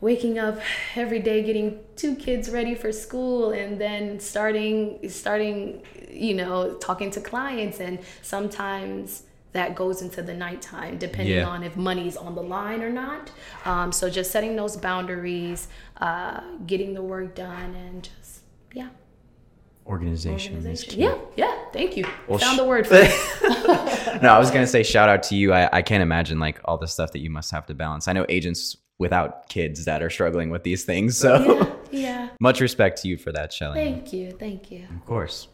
waking 0.00 0.38
up 0.38 0.58
every 0.96 1.18
day 1.18 1.42
getting 1.42 1.78
two 1.96 2.16
kids 2.16 2.48
ready 2.50 2.74
for 2.74 2.90
school 2.90 3.50
and 3.50 3.80
then 3.80 4.18
starting 4.18 4.98
starting 5.10 5.82
you 6.10 6.34
know 6.34 6.74
talking 6.74 7.10
to 7.10 7.20
clients 7.20 7.80
and 7.80 7.98
sometimes 8.22 9.24
that 9.52 9.74
goes 9.74 10.00
into 10.02 10.22
the 10.22 10.34
nighttime 10.34 10.96
depending 10.98 11.36
Yeah. 11.36 11.46
on 11.48 11.62
if 11.62 11.76
money's 11.76 12.16
on 12.16 12.34
the 12.34 12.42
line 12.42 12.82
or 12.82 12.90
not 12.90 13.30
um, 13.64 13.90
so 13.92 14.08
just 14.10 14.30
setting 14.30 14.56
those 14.56 14.76
boundaries 14.76 15.68
uh, 16.00 16.40
getting 16.66 16.94
the 16.94 17.02
work 17.02 17.34
done 17.34 17.74
and 17.74 18.02
just 18.18 18.40
yeah 18.72 18.88
Organization, 19.86 20.54
organization. 20.56 21.00
yeah 21.00 21.16
yeah 21.36 21.58
thank 21.72 21.96
you 21.96 22.04
Well, 22.28 22.38
found 22.38 22.54
sh- 22.56 22.60
the 22.60 22.64
word 22.64 22.86
for 22.90 22.94
it 22.96 24.22
no, 24.22 24.28
I 24.28 24.38
was 24.38 24.50
gonna 24.50 24.66
say 24.66 24.82
shout 24.82 25.08
out 25.08 25.22
to 25.24 25.34
you. 25.36 25.52
I, 25.52 25.68
I 25.78 25.82
can't 25.82 26.02
imagine 26.02 26.38
like 26.38 26.60
all 26.64 26.76
the 26.78 26.86
stuff 26.86 27.12
that 27.12 27.20
you 27.20 27.30
must 27.30 27.50
have 27.52 27.64
to 27.66 27.74
balance. 27.74 28.06
I 28.06 28.12
know 28.12 28.26
agents 28.28 28.76
without 28.98 29.48
kids 29.48 29.84
that 29.86 30.02
are 30.02 30.10
struggling 30.10 30.50
with 30.50 30.62
these 30.62 30.84
things. 30.84 31.16
So 31.16 31.42
yeah 31.42 31.72
yeah 31.90 32.28
much 32.40 32.60
respect 32.60 33.00
to 33.02 33.08
you 33.08 33.16
for 33.16 33.32
that, 33.32 33.52
Shelly. 33.52 33.80
thank 33.82 34.12
you 34.12 34.30
thank 34.32 34.70
you 34.70 34.86
Of 34.94 35.04
course. 35.06 35.48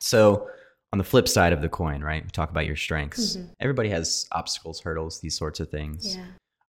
So 0.00 0.48
on 0.92 0.98
the 0.98 1.04
flip 1.04 1.28
side 1.28 1.52
of 1.52 1.60
the 1.62 1.68
coin, 1.68 2.02
right? 2.02 2.24
We 2.24 2.30
talk 2.30 2.50
about 2.50 2.66
your 2.66 2.76
strengths. 2.76 3.38
Everybody 3.60 3.88
has 3.90 4.26
obstacles, 4.32 4.80
hurdles, 4.80 5.20
these 5.20 5.36
sorts 5.36 5.60
of 5.60 5.70
things. 5.70 6.16
yeah 6.16 6.24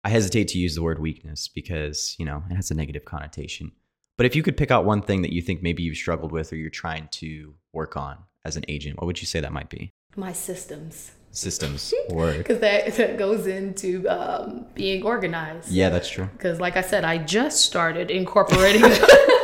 I 0.04 0.10
hesitate 0.10 0.48
to 0.48 0.58
use 0.58 0.74
the 0.76 0.82
word 0.82 1.00
weakness 1.00 1.48
because, 1.48 2.14
you 2.18 2.24
know, 2.24 2.42
it 2.50 2.54
has 2.54 2.70
a 2.70 2.74
negative 2.74 3.04
connotation. 3.04 3.72
But 4.16 4.26
if 4.26 4.34
you 4.36 4.42
could 4.42 4.56
pick 4.56 4.70
out 4.70 4.84
one 4.84 5.02
thing 5.02 5.22
that 5.22 5.32
you 5.32 5.42
think 5.42 5.62
maybe 5.62 5.82
you've 5.82 5.96
struggled 5.96 6.32
with 6.32 6.52
or 6.52 6.56
you're 6.56 6.70
trying 6.70 7.08
to 7.12 7.54
work 7.72 7.96
on 7.96 8.16
as 8.44 8.56
an 8.56 8.64
agent, 8.68 8.96
what 8.98 9.06
would 9.06 9.20
you 9.20 9.26
say 9.26 9.40
that 9.40 9.52
might 9.52 9.68
be? 9.68 9.90
my 10.16 10.32
systems 10.32 11.12
Systems 11.30 11.92
work. 12.08 12.38
because 12.38 12.58
that, 12.60 12.94
that 12.94 13.18
goes 13.18 13.46
into 13.46 14.06
um, 14.08 14.64
being 14.74 15.04
organized. 15.04 15.70
Yeah, 15.70 15.90
that's 15.90 16.08
true. 16.08 16.28
Because, 16.32 16.58
like 16.58 16.76
I 16.76 16.80
said, 16.80 17.04
I 17.04 17.18
just 17.18 17.64
started 17.64 18.10
incorporating 18.10 18.82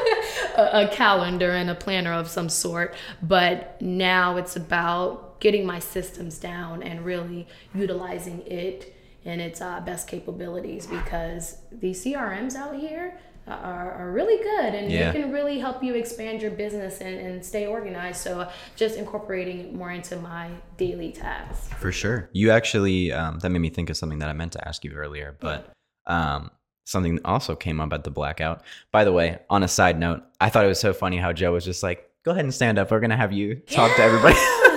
a, 0.57 0.85
a 0.85 0.88
calendar 0.88 1.51
and 1.51 1.71
a 1.71 1.75
planner 1.75 2.12
of 2.12 2.29
some 2.29 2.49
sort, 2.49 2.95
but 3.23 3.81
now 3.81 4.37
it's 4.37 4.57
about 4.57 5.40
getting 5.40 5.67
my 5.67 5.79
systems 5.79 6.38
down 6.38 6.83
and 6.83 7.05
really 7.05 7.47
utilizing 7.75 8.40
it 8.47 8.95
in 9.25 9.40
its 9.40 9.61
uh, 9.61 9.81
best 9.81 10.07
capabilities 10.09 10.87
because 10.87 11.57
the 11.73 11.90
CRMs 11.90 12.55
out 12.55 12.77
here 12.77 13.19
are, 13.47 13.93
are 13.93 14.11
really 14.11 14.43
good 14.43 14.75
and 14.75 14.90
Yeah. 14.90 15.12
they 15.12 15.21
can 15.21 15.33
really 15.33 15.59
help 15.59 15.83
you 15.83 15.95
expand 15.95 16.40
your 16.40 16.51
business 16.51 17.01
and, 17.01 17.14
and 17.19 17.45
stay 17.45 17.67
organized. 17.67 18.21
So, 18.23 18.49
just 18.77 18.97
incorporating 18.97 19.59
it 19.61 19.75
more 19.75 19.90
into 19.90 20.17
my 20.17 20.51
daily 20.79 21.12
tasks. 21.12 21.69
For 21.79 21.93
sure. 21.93 22.31
You 22.33 22.51
actually, 22.51 23.12
um, 23.12 23.38
that 23.40 23.51
made 23.51 23.59
me 23.59 23.69
think 23.71 23.90
of 23.90 23.97
something 23.97 24.19
that 24.21 24.29
I 24.31 24.33
meant 24.33 24.53
to 24.53 24.67
ask 24.67 24.83
you 24.85 24.93
earlier, 24.93 25.37
but 25.40 25.73
um, 26.07 26.51
something 26.85 27.18
also 27.25 27.57
came 27.57 27.81
up 27.81 27.92
at 27.92 28.05
the 28.05 28.11
blackout. 28.11 28.62
By 28.92 29.05
the 29.05 29.12
way, 29.12 29.38
on 29.51 29.62
a 29.62 29.68
side 29.68 29.99
note, 29.99 30.23
I 30.40 30.51
thought 30.51 30.64
it 30.64 30.68
was 30.68 30.81
so 30.81 30.92
funny 30.92 31.16
how 31.16 31.33
Joe 31.33 31.53
was 31.53 31.64
just 31.64 31.83
like, 31.83 32.11
go 32.25 32.31
ahead 32.31 32.44
and 32.44 32.55
stand 32.55 32.79
up. 32.79 32.90
We're 32.90 33.01
going 33.01 33.11
to 33.11 33.16
have 33.16 33.33
you 33.33 33.57
talk 33.57 33.94
to 33.97 34.03
everybody. 34.03 34.35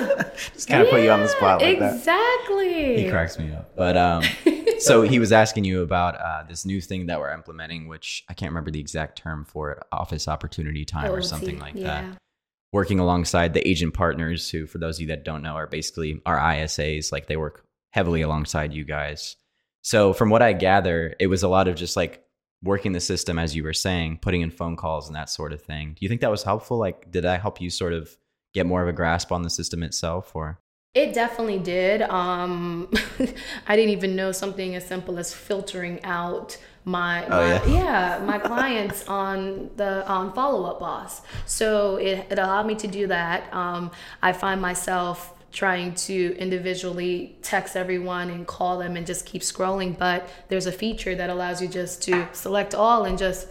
just 0.53 0.67
kind 0.67 0.83
of 0.83 0.89
put 0.89 1.01
you 1.01 1.11
on 1.11 1.21
the 1.21 1.27
spot 1.27 1.61
like 1.61 1.79
that. 1.79 1.95
exactly. 1.95 3.03
He 3.03 3.09
cracks 3.09 3.37
me 3.37 3.53
up. 3.53 3.75
But 3.75 3.97
um, 3.97 4.23
so 4.79 5.01
he 5.01 5.19
was 5.19 5.31
asking 5.31 5.63
you 5.63 5.81
about 5.81 6.15
uh, 6.15 6.43
this 6.47 6.65
new 6.65 6.81
thing 6.81 7.07
that 7.07 7.19
we're 7.19 7.33
implementing, 7.33 7.87
which 7.87 8.23
I 8.29 8.33
can't 8.33 8.51
remember 8.51 8.71
the 8.71 8.79
exact 8.79 9.17
term 9.17 9.45
for 9.45 9.71
it, 9.71 9.83
office 9.91 10.27
opportunity 10.27 10.85
time 10.85 11.11
or 11.11 11.21
something 11.21 11.59
like 11.59 11.75
yeah. 11.75 11.83
that. 11.83 12.17
Working 12.73 12.99
alongside 12.99 13.53
the 13.53 13.65
agent 13.67 13.93
partners, 13.93 14.49
who, 14.49 14.67
for 14.67 14.77
those 14.77 14.97
of 14.97 15.01
you 15.01 15.07
that 15.07 15.23
don't 15.23 15.41
know, 15.41 15.55
are 15.55 15.67
basically 15.67 16.21
our 16.25 16.37
ISAs. 16.37 17.11
Like 17.11 17.27
they 17.27 17.37
work 17.37 17.65
heavily 17.91 18.21
alongside 18.21 18.73
you 18.73 18.83
guys. 18.83 19.37
So 19.87 20.11
from 20.11 20.29
what 20.29 20.41
I 20.41 20.51
gather, 20.51 21.15
it 21.17 21.27
was 21.27 21.43
a 21.43 21.47
lot 21.47 21.69
of 21.69 21.77
just 21.77 21.95
like 21.95 22.21
working 22.61 22.91
the 22.91 22.99
system, 22.99 23.39
as 23.39 23.55
you 23.55 23.63
were 23.63 23.71
saying, 23.71 24.17
putting 24.21 24.41
in 24.41 24.51
phone 24.51 24.75
calls 24.75 25.07
and 25.07 25.15
that 25.15 25.29
sort 25.29 25.53
of 25.53 25.61
thing. 25.61 25.93
Do 25.97 26.03
you 26.03 26.09
think 26.09 26.19
that 26.19 26.29
was 26.29 26.43
helpful? 26.43 26.77
Like, 26.77 27.09
did 27.09 27.23
that 27.23 27.39
help 27.39 27.61
you 27.61 27.69
sort 27.69 27.93
of 27.93 28.17
get 28.53 28.65
more 28.65 28.81
of 28.81 28.89
a 28.89 28.91
grasp 28.91 29.31
on 29.31 29.43
the 29.43 29.49
system 29.49 29.83
itself, 29.83 30.35
or? 30.35 30.59
It 30.93 31.13
definitely 31.13 31.59
did. 31.59 32.01
Um, 32.01 32.91
I 33.67 33.77
didn't 33.77 33.91
even 33.91 34.13
know 34.17 34.33
something 34.33 34.75
as 34.75 34.85
simple 34.85 35.17
as 35.19 35.33
filtering 35.33 36.03
out 36.03 36.57
my, 36.83 37.25
Oh, 37.27 37.29
my 37.29 37.47
yeah? 37.47 37.65
yeah. 37.67 38.25
my 38.25 38.39
clients 38.51 39.07
on 39.07 39.69
the 39.77 40.05
on 40.05 40.33
follow 40.33 40.69
up 40.69 40.81
boss. 40.81 41.21
So 41.45 41.95
it, 41.95 42.27
it 42.29 42.37
allowed 42.39 42.67
me 42.67 42.75
to 42.75 42.87
do 42.87 43.07
that. 43.07 43.53
Um, 43.53 43.91
I 44.21 44.33
find 44.33 44.61
myself 44.61 45.36
trying 45.51 45.95
to 45.95 46.35
individually 46.37 47.35
text 47.41 47.75
everyone 47.75 48.29
and 48.29 48.45
call 48.45 48.79
them 48.79 48.95
and 48.95 49.07
just 49.07 49.25
keep 49.25 49.41
scrolling, 49.41 49.97
but 49.97 50.27
there's 50.49 50.65
a 50.65 50.71
feature 50.71 51.15
that 51.15 51.29
allows 51.29 51.61
you 51.61 51.67
just 51.67 52.01
to 52.03 52.27
select 52.33 52.75
all 52.75 53.05
and 53.05 53.17
just 53.17 53.47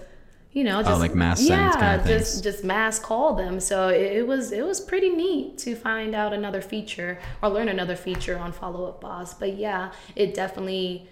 you 0.52 0.64
know 0.64 0.82
just 0.82 0.90
Oh, 0.94 0.98
like 0.98 1.14
mass 1.14 1.42
yeah 1.42 1.72
kind 1.72 2.00
of 2.00 2.06
just 2.06 2.42
just 2.42 2.64
mass 2.64 2.98
call 2.98 3.34
them. 3.34 3.60
So 3.60 3.88
it, 3.88 4.18
it 4.18 4.26
was 4.26 4.52
it 4.52 4.64
was 4.64 4.80
pretty 4.80 5.10
neat 5.10 5.58
to 5.58 5.74
find 5.74 6.14
out 6.14 6.32
another 6.32 6.62
feature 6.62 7.18
or 7.42 7.50
learn 7.50 7.68
another 7.68 7.96
feature 7.96 8.38
on 8.38 8.52
follow 8.52 8.86
up 8.86 9.00
boss. 9.00 9.34
But 9.34 9.56
yeah 9.56 9.92
it 10.14 10.34
definitely 10.34 11.08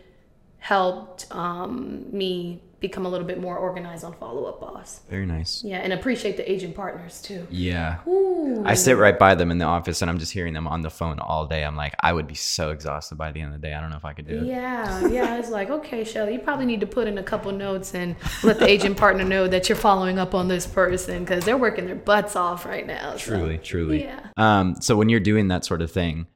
helped 0.58 1.26
um, 1.30 2.06
me 2.10 2.62
become 2.88 3.06
a 3.06 3.08
little 3.08 3.26
bit 3.26 3.40
more 3.40 3.56
organized 3.56 4.04
on 4.04 4.12
follow 4.14 4.44
up 4.44 4.60
boss 4.60 5.00
Very 5.08 5.26
nice. 5.26 5.62
yeah 5.64 5.78
and 5.78 5.92
appreciate 5.92 6.36
the 6.36 6.46
agent 6.50 6.74
partners 6.74 7.20
too 7.22 7.46
Yeah. 7.50 7.98
Ooh. 8.06 8.62
I 8.66 8.74
sit 8.74 8.96
right 8.98 9.18
by 9.18 9.34
them 9.34 9.50
in 9.50 9.58
the 9.58 9.64
office 9.64 10.02
and 10.02 10.10
I'm 10.10 10.18
just 10.18 10.32
hearing 10.32 10.52
them 10.54 10.66
on 10.68 10.82
the 10.82 10.90
phone 10.90 11.18
all 11.18 11.46
day. 11.46 11.64
I'm 11.64 11.76
like, 11.76 11.94
I 12.00 12.12
would 12.12 12.26
be 12.26 12.34
so 12.34 12.70
exhausted 12.70 13.16
by 13.16 13.32
the 13.32 13.40
end 13.40 13.54
of 13.54 13.60
the 13.60 13.66
day. 13.66 13.74
I 13.74 13.80
don't 13.80 13.90
know 13.90 13.96
if 13.96 14.04
I 14.04 14.12
could 14.12 14.26
do 14.28 14.36
it. 14.38 14.44
yeah, 14.44 15.06
yeah. 15.08 15.38
It's 15.38 15.50
like, 15.50 15.70
okay, 15.70 16.04
Shelly, 16.04 16.34
you 16.34 16.38
probably 16.40 16.66
need 16.66 16.80
to 16.80 16.86
put 16.86 17.06
in 17.08 17.16
a 17.18 17.22
couple 17.22 17.50
notes 17.52 17.94
and 17.94 18.16
let 18.42 18.58
the 18.58 18.66
agent 18.68 18.96
partner 18.96 19.24
know 19.24 19.48
that 19.48 19.68
you're 19.68 19.76
following 19.76 20.18
up 20.18 20.34
on 20.34 20.48
this 20.48 20.66
person 20.66 21.24
because 21.24 21.44
they're 21.44 21.56
working 21.56 21.86
their 21.86 21.94
butts 21.96 22.36
off 22.36 22.64
right 22.66 22.86
now. 22.86 23.16
so, 23.16 23.36
Truly, 23.36 23.58
truly. 23.58 24.02
Yeah. 24.04 24.20
Um, 24.36 24.76
so 24.80 24.96
when 24.96 25.08
you're 25.08 25.20
doing 25.20 25.48
that 25.48 25.64
sort 25.64 25.80
of 25.82 25.90
thing, 25.90 26.26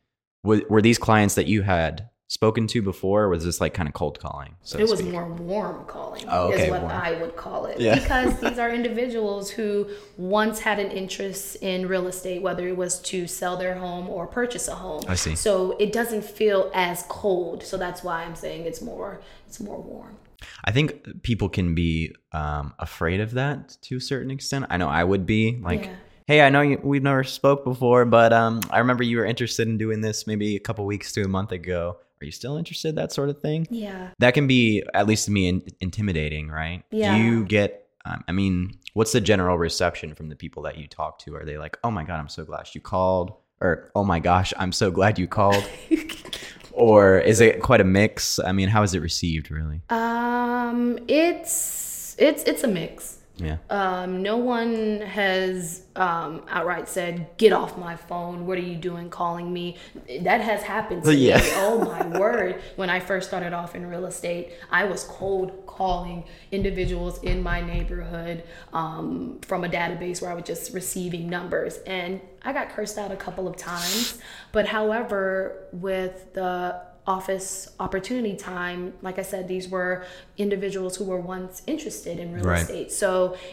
were, 0.45 0.63
were 0.71 0.83
these 0.83 0.99
clients 0.99 1.35
that 1.37 1.47
you 1.47 1.63
had 1.63 2.09
spoken 2.29 2.67
to 2.69 2.83
before? 2.83 3.25
Or 3.25 3.29
was 3.31 3.45
this 3.45 3.61
like 3.61 3.75
kind 3.75 3.89
of 3.89 3.95
cold 3.95 4.21
calling? 4.21 4.55
So 4.63 4.79
it 4.79 4.89
was 4.89 5.03
more 5.03 5.27
warm 5.33 5.85
calling 5.87 6.25
Oh, 6.29 6.49
okay, 6.53 6.65
is 6.67 6.71
what 6.71 6.83
warm. 6.83 6.93
i 6.95 7.13
would 7.21 7.35
call 7.37 7.67
it 7.67 7.81
Yeah. 7.81 7.99
because 7.99 8.39
these 8.45 8.59
are 8.59 8.71
individuals 8.71 9.51
who 9.51 9.89
once 10.17 10.61
had 10.61 10.79
an 10.79 10.91
interest 10.91 11.57
in 11.63 11.89
real 11.89 12.07
estate 12.07 12.43
whether 12.43 12.69
it 12.69 12.77
was 12.77 13.01
to 13.01 13.27
sell 13.27 13.57
their 13.57 13.75
home 13.77 14.09
or 14.09 14.27
purchase 14.27 14.69
a 14.69 14.75
home 14.75 15.03
I 15.09 15.15
see. 15.15 15.35
so 15.35 15.73
it 15.79 15.93
doesn't 15.93 16.25
feel 16.25 16.71
as 16.75 17.05
cold 17.09 17.63
so 17.63 17.77
that's 17.79 18.03
why 18.05 18.23
i'm 18.25 18.35
saying 18.35 18.67
it's 18.67 18.83
more 18.83 19.21
it's 19.47 19.59
more 19.61 19.81
warm 19.81 20.17
I 20.65 20.71
think 20.71 21.23
people 21.23 21.49
can 21.49 21.75
be 21.75 22.15
um, 22.33 22.73
afraid 22.79 23.21
of 23.21 23.33
that 23.33 23.77
to 23.83 23.97
a 23.97 24.01
certain 24.01 24.31
extent. 24.31 24.67
I 24.71 24.77
know 24.77 24.89
I 24.89 25.03
would 25.03 25.27
be 25.27 25.59
like, 25.63 25.85
Yeah. 25.87 25.97
"Hey, 26.29 26.43
I 26.43 26.51
know 26.51 26.61
you, 26.61 26.79
we've 26.83 27.03
never 27.03 27.25
spoke 27.25 27.65
before, 27.65 28.05
but 28.05 28.35
um, 28.35 28.61
I 28.69 28.81
remember 28.81 29.03
you 29.03 29.17
were 29.17 29.25
interested 29.25 29.67
in 29.67 29.79
doing 29.79 30.03
this 30.03 30.27
maybe 30.27 30.57
a 30.57 30.61
couple 30.61 30.85
weeks 30.85 31.11
to 31.13 31.23
a 31.23 31.29
month 31.29 31.53
ago. 31.53 31.97
Are 32.21 32.25
you 32.27 32.33
still 32.33 32.59
interested? 32.59 32.95
That 32.97 33.13
sort 33.13 33.31
of 33.31 33.41
thing. 33.41 33.67
yeah 33.71 34.11
That 34.19 34.35
can 34.35 34.47
be, 34.47 34.83
at 34.93 35.07
least 35.07 35.25
to 35.25 35.31
me, 35.31 35.49
in- 35.49 35.63
intimidating, 35.81 36.49
right? 36.51 36.85
Yeah. 36.91 37.17
Do 37.17 37.23
you 37.25 37.45
get? 37.47 37.87
Um, 38.05 38.25
I 38.29 38.33
mean, 38.33 38.75
what's 38.93 39.13
the 39.13 39.23
general 39.23 39.57
reception 39.57 40.15
from 40.15 40.29
the 40.29 40.37
people 40.37 40.63
that 40.65 40.77
you 40.77 40.87
talk 40.87 41.19
to? 41.21 41.35
Are 41.35 41.47
they 41.47 41.57
like, 41.57 41.79
"Oh 41.83 41.91
my 41.91 42.05
god, 42.05 42.19
I'm 42.21 42.29
so 42.29 42.45
glad 42.45 42.69
you 42.75 42.83
called," 42.83 43.33
or 43.63 43.91
"Oh 43.95 44.05
my 44.05 44.21
gosh, 44.21 44.53
I'm 44.59 44.73
so 44.73 44.91
glad 44.91 45.19
you 45.19 45.27
called," 45.27 45.65
or 46.73 47.19
is 47.19 47.41
it 47.41 47.63
quite 47.63 47.81
a 47.81 47.85
mix? 47.85 48.39
I 48.39 48.53
mean, 48.53 48.69
how 48.69 48.83
is 48.83 48.95
it 48.95 49.01
received, 49.01 49.51
really? 49.51 49.81
um 49.89 50.99
it's 51.09 52.15
it's 52.19 52.43
it's 52.45 52.65
a 52.65 52.69
mix 52.69 53.19
Yeah. 53.39 53.59
um, 53.71 54.23
no 54.23 54.37
one 54.37 55.01
has 55.01 55.83
um, 55.97 56.43
outright 56.49 56.89
said, 56.89 57.29
"Get 57.37 57.53
off 57.53 57.79
my 57.79 57.97
phone! 57.97 58.47
What 58.47 58.59
are 58.59 58.63
you 58.63 58.77
doing 58.77 59.11
calling 59.11 59.53
me?" 59.53 59.77
That 60.23 60.41
has 60.41 60.63
happened 60.63 61.05
to 61.05 61.15
Yeah. 61.29 61.39
me. 61.39 61.49
Oh 61.55 61.85
my 61.85 62.07
word! 62.19 62.61
When 62.77 62.91
I 62.91 63.01
first 63.01 63.29
started 63.29 63.53
off 63.53 63.75
in 63.75 63.87
real 63.87 64.07
estate, 64.07 64.53
I 64.71 64.85
was 64.85 65.05
cold 65.05 65.67
calling 65.67 66.25
individuals 66.51 67.23
in 67.23 67.43
my 67.43 67.61
neighborhood 67.61 68.43
um, 68.73 69.39
from 69.43 69.65
a 69.65 69.69
database 69.69 70.21
where 70.21 70.31
I 70.31 70.35
was 70.35 70.45
just 70.45 70.75
receiving 70.75 71.31
numbers, 71.31 71.79
and 71.87 72.21
I 72.43 72.53
got 72.53 72.71
cursed 72.71 72.99
out 72.99 73.13
a 73.13 73.17
couple 73.17 73.47
of 73.47 73.57
times. 73.57 74.19
But 74.53 74.67
however, 74.67 75.69
with 75.73 76.33
the 76.35 76.81
office 77.17 77.51
opportunity 77.81 78.37
time 78.37 78.93
like 79.07 79.19
i 79.19 79.23
said 79.33 79.49
these 79.49 79.67
were 79.75 80.05
individuals 80.37 80.97
who 80.97 81.05
were 81.05 81.21
once 81.37 81.63
interested 81.67 82.19
in 82.19 82.27
real 82.35 82.45
Right. 82.45 82.61
estate. 82.63 82.93
So 82.93 83.11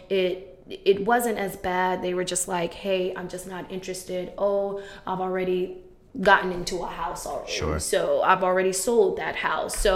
it 0.10 0.52
it 0.90 1.06
wasn't 1.06 1.38
as 1.38 1.56
bad. 1.56 2.02
They 2.06 2.14
were 2.14 2.26
just 2.36 2.46
like 2.58 2.74
hey 2.86 3.02
i'm 3.18 3.30
just 3.36 3.48
not 3.48 3.64
interested. 3.72 4.24
Oh 4.38 4.82
i've 5.08 5.22
already 5.28 5.60
gotten 6.30 6.52
into 6.60 6.76
a 6.84 6.88
house 7.04 7.26
already. 7.26 7.52
Sure. 7.60 7.80
so 7.80 8.22
i've 8.30 8.44
already 8.50 8.74
sold 8.74 9.12
that 9.24 9.36
house. 9.50 9.74
So 9.88 9.94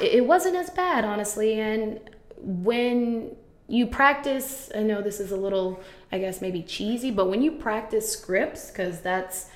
it, 0.00 0.10
it 0.18 0.24
wasn't 0.26 0.56
as 0.62 0.70
bad 0.70 1.04
honestly. 1.04 1.50
And 1.68 1.98
when 2.36 3.34
you 3.68 3.86
practice 3.86 4.70
i 4.74 4.82
know 4.90 5.00
this 5.08 5.18
is 5.20 5.30
a 5.32 5.36
little 5.46 5.68
i 6.10 6.18
guess 6.18 6.40
maybe 6.42 6.62
cheesy 6.62 7.10
but 7.18 7.26
when 7.30 7.40
you 7.46 7.52
practice 7.52 8.06
scripts 8.18 8.70
because 8.70 9.00
that's 9.00 9.46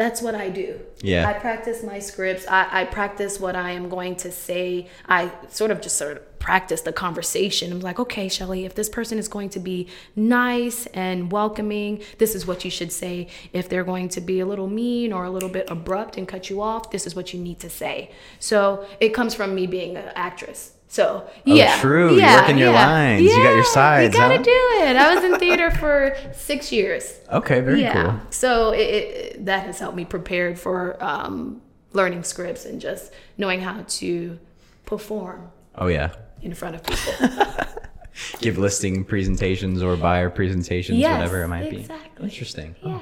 that's 0.00 0.22
what 0.22 0.34
I 0.34 0.48
do. 0.48 0.80
Yeah. 1.02 1.28
I 1.28 1.34
practice 1.34 1.82
my 1.82 1.98
scripts. 1.98 2.46
I, 2.48 2.80
I 2.80 2.84
practice 2.86 3.38
what 3.38 3.54
I 3.54 3.72
am 3.72 3.90
going 3.90 4.16
to 4.16 4.32
say. 4.32 4.88
I 5.06 5.30
sort 5.50 5.70
of 5.70 5.82
just 5.82 5.98
sort 5.98 6.16
of 6.16 6.38
practice 6.38 6.80
the 6.80 6.92
conversation. 6.92 7.70
I'm 7.70 7.80
like, 7.80 8.00
okay, 8.00 8.26
Shelly, 8.30 8.64
if 8.64 8.74
this 8.74 8.88
person 8.88 9.18
is 9.18 9.28
going 9.28 9.50
to 9.50 9.58
be 9.58 9.88
nice 10.16 10.86
and 10.86 11.30
welcoming, 11.30 12.02
this 12.16 12.34
is 12.34 12.46
what 12.46 12.64
you 12.64 12.70
should 12.70 12.92
say. 12.92 13.28
If 13.52 13.68
they're 13.68 13.84
going 13.84 14.08
to 14.10 14.22
be 14.22 14.40
a 14.40 14.46
little 14.46 14.68
mean 14.68 15.12
or 15.12 15.24
a 15.24 15.30
little 15.30 15.50
bit 15.50 15.70
abrupt 15.70 16.16
and 16.16 16.26
cut 16.26 16.48
you 16.48 16.62
off, 16.62 16.90
this 16.90 17.06
is 17.06 17.14
what 17.14 17.34
you 17.34 17.38
need 17.38 17.60
to 17.60 17.68
say. 17.68 18.10
So 18.38 18.86
it 19.00 19.10
comes 19.10 19.34
from 19.34 19.54
me 19.54 19.66
being 19.66 19.98
an 19.98 20.12
actress. 20.14 20.72
So 20.92 21.30
yeah, 21.44 21.76
Oh, 21.78 21.80
true. 21.80 22.14
You 22.14 22.20
yeah, 22.20 22.40
work 22.40 22.50
in 22.50 22.58
your 22.58 22.72
yeah, 22.72 22.86
lines. 22.86 23.22
You 23.22 23.30
got 23.42 23.54
your 23.54 23.64
sides, 23.64 24.12
You 24.12 24.20
gotta 24.20 24.38
huh? 24.38 24.42
do 24.42 24.50
it. 24.50 24.96
I 24.96 25.14
was 25.14 25.22
in 25.24 25.38
theater 25.38 25.70
for 25.70 26.16
six 26.34 26.72
years 26.72 27.18
Okay, 27.32 27.60
very 27.60 27.80
yeah. 27.82 27.92
cool. 27.92 28.20
So 28.30 28.72
it, 28.72 28.78
it, 28.80 29.46
that 29.46 29.66
has 29.66 29.78
helped 29.78 29.96
me 29.96 30.04
prepared 30.04 30.58
for 30.58 31.02
um, 31.02 31.62
learning 31.92 32.24
scripts 32.24 32.64
and 32.66 32.80
just 32.80 33.12
knowing 33.38 33.60
how 33.60 33.84
to 33.86 34.38
perform 34.84 35.50
Oh 35.76 35.86
yeah. 35.86 36.10
in 36.42 36.54
front 36.54 36.74
of 36.74 36.82
people. 36.82 37.28
Give 38.40 38.58
listing 38.58 39.04
presentations 39.04 39.82
or 39.84 39.96
buyer 39.96 40.28
presentations, 40.28 40.98
Yes, 40.98 41.18
whatever 41.20 41.42
it 41.44 41.48
might 41.48 41.70
be. 41.70 41.78
exactly. 41.78 42.24
Interesting. 42.28 42.74
yeah. 42.82 42.98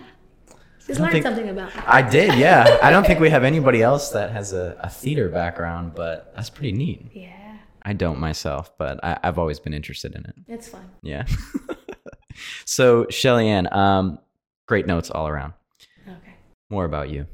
Just 0.87 0.98
don't 0.98 1.01
learn 1.07 1.12
think- 1.12 1.24
something 1.24 1.48
about 1.48 1.74
me. 1.74 1.83
I 1.87 2.03
did, 2.03 2.35
yeah. 2.38 2.79
I 2.83 2.90
don't 2.90 3.07
think 3.07 3.18
we 3.18 3.31
have 3.31 3.44
anybody 3.55 3.83
else 3.83 4.11
that 4.11 4.31
has 4.31 4.53
a, 4.53 4.77
a 4.81 4.90
theater 4.90 5.29
background, 5.31 5.94
but 5.94 6.33
that's 6.37 6.51
pretty 6.51 6.72
neat. 6.72 7.07
Yeah. 7.14 7.33
I 7.88 7.94
don't 7.94 8.20
myself, 8.20 8.77
but 8.77 9.03
I, 9.03 9.18
I've 9.22 9.38
always 9.38 9.59
been 9.59 9.72
interested 9.72 10.14
in 10.14 10.27
it. 10.27 10.35
It's 10.46 10.68
fun. 10.68 10.90
Yeah. 11.01 11.24
so, 12.66 13.07
Shelly 13.09 13.48
Ann, 13.48 13.66
um, 13.72 14.18
great 14.66 14.87
notes 14.87 15.11
all 15.11 15.27
around. 15.27 15.55
Okay. 16.07 16.35
More 16.68 16.85
about 16.85 17.09
you. 17.09 17.27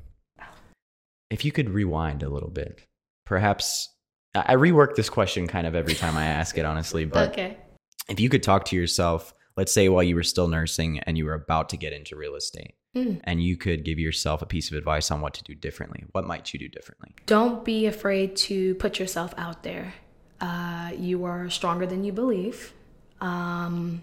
If 1.29 1.45
you 1.45 1.51
could 1.51 1.71
rewind 1.71 2.23
a 2.23 2.29
little 2.29 2.51
bit, 2.51 2.87
perhaps 3.27 3.89
I 4.37 4.45
I 4.53 4.55
rework 4.55 4.95
this 4.95 5.11
question 5.11 5.49
kind 5.49 5.67
of 5.67 5.75
every 5.75 5.95
time 5.95 6.17
I 6.17 6.27
ask 6.27 6.57
it, 6.57 6.65
honestly. 6.65 7.05
But 7.17 7.33
okay. 7.33 7.57
if 8.09 8.21
you 8.21 8.29
could 8.29 8.45
talk 8.45 8.67
to 8.67 8.77
yourself, 8.77 9.35
let's 9.57 9.73
say 9.73 9.89
while 9.89 10.05
you 10.05 10.15
were 10.15 10.23
still 10.23 10.47
nursing 10.47 11.01
and 11.01 11.19
you 11.19 11.25
were 11.25 11.35
about 11.35 11.71
to 11.71 11.77
get 11.77 11.93
into 11.93 12.15
real 12.15 12.37
estate, 12.37 12.77
Mm. 12.95 13.21
and 13.25 13.43
you 13.43 13.57
could 13.57 13.85
give 13.85 13.99
yourself 13.99 14.41
a 14.41 14.47
piece 14.47 14.71
of 14.71 14.77
advice 14.77 15.11
on 15.11 15.21
what 15.21 15.35
to 15.35 15.43
do 15.43 15.53
differently, 15.53 16.05
what 16.13 16.29
might 16.29 16.53
you 16.53 16.61
do 16.61 16.69
differently? 16.69 17.13
Don't 17.27 17.65
be 17.65 17.87
afraid 17.87 18.37
to 18.37 18.77
put 18.77 19.01
yourself 19.01 19.35
out 19.37 19.65
there. 19.65 19.95
Uh, 20.45 20.91
you 20.99 21.25
are 21.25 21.49
stronger 21.49 21.87
than 21.87 22.05
you 22.05 22.13
believe. 22.13 22.73
Um, 23.21 24.03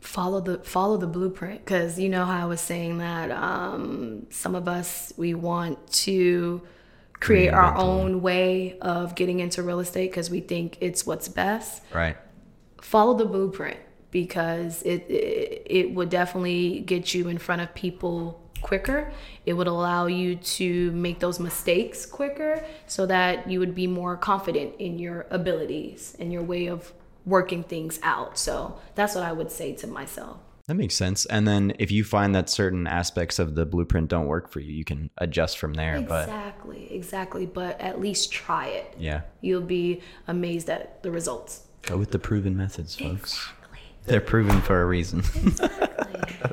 follow 0.00 0.40
the 0.40 0.58
follow 0.58 0.96
the 0.96 1.06
blueprint 1.06 1.64
because 1.64 1.98
you 1.98 2.08
know 2.08 2.24
how 2.24 2.42
I 2.42 2.46
was 2.46 2.60
saying 2.60 2.98
that 2.98 3.30
um, 3.30 4.26
some 4.30 4.54
of 4.54 4.66
us 4.66 5.12
we 5.16 5.34
want 5.34 5.78
to 6.08 6.62
create 7.20 7.50
our 7.50 7.76
own 7.76 8.22
way 8.22 8.78
of 8.80 9.14
getting 9.14 9.40
into 9.40 9.62
real 9.62 9.78
estate 9.80 10.10
because 10.10 10.30
we 10.30 10.40
think 10.40 10.78
it's 10.80 11.04
what's 11.06 11.28
best 11.28 11.82
Right. 11.92 12.16
follow 12.80 13.14
the 13.14 13.26
blueprint 13.26 13.76
because 14.10 14.82
it, 14.82 15.02
it 15.10 15.62
it 15.66 15.94
would 15.94 16.08
definitely 16.08 16.80
get 16.80 17.14
you 17.14 17.28
in 17.28 17.38
front 17.38 17.60
of 17.60 17.72
people 17.74 18.39
quicker 18.62 19.12
it 19.46 19.54
would 19.54 19.66
allow 19.66 20.06
you 20.06 20.36
to 20.36 20.90
make 20.92 21.18
those 21.20 21.40
mistakes 21.40 22.06
quicker 22.06 22.64
so 22.86 23.06
that 23.06 23.48
you 23.50 23.58
would 23.58 23.74
be 23.74 23.86
more 23.86 24.16
confident 24.16 24.74
in 24.78 24.98
your 24.98 25.26
abilities 25.30 26.16
and 26.18 26.32
your 26.32 26.42
way 26.42 26.66
of 26.66 26.92
working 27.26 27.62
things 27.62 27.98
out 28.02 28.38
so 28.38 28.78
that's 28.94 29.14
what 29.14 29.24
i 29.24 29.32
would 29.32 29.50
say 29.50 29.72
to 29.72 29.86
myself 29.86 30.38
That 30.66 30.76
makes 30.76 30.94
sense. 30.94 31.26
And 31.26 31.48
then 31.48 31.72
if 31.80 31.90
you 31.90 32.04
find 32.04 32.32
that 32.36 32.48
certain 32.48 32.86
aspects 32.86 33.38
of 33.40 33.56
the 33.56 33.66
blueprint 33.66 34.08
don't 34.08 34.28
work 34.28 34.48
for 34.52 34.60
you, 34.60 34.72
you 34.72 34.84
can 34.84 35.10
adjust 35.18 35.58
from 35.58 35.74
there. 35.74 36.00
But 36.00 36.28
exactly 36.28 36.82
exactly 36.94 37.46
but 37.46 37.80
at 37.80 38.00
least 38.00 38.30
try 38.30 38.66
it 38.68 38.94
yeah, 38.96 39.22
you'll 39.40 39.66
be 39.80 40.00
amazed 40.28 40.70
at 40.70 41.02
the 41.02 41.10
results 41.10 41.66
go 41.82 41.96
with 41.96 42.10
the 42.12 42.18
proven 42.20 42.56
methods, 42.56 42.94
folks. 42.94 43.32
exactly 43.34 43.80
They're 44.06 44.20
proven 44.20 44.60
for 44.62 44.80
a 44.80 44.86
reason. 44.86 45.18
exactly 45.20 46.52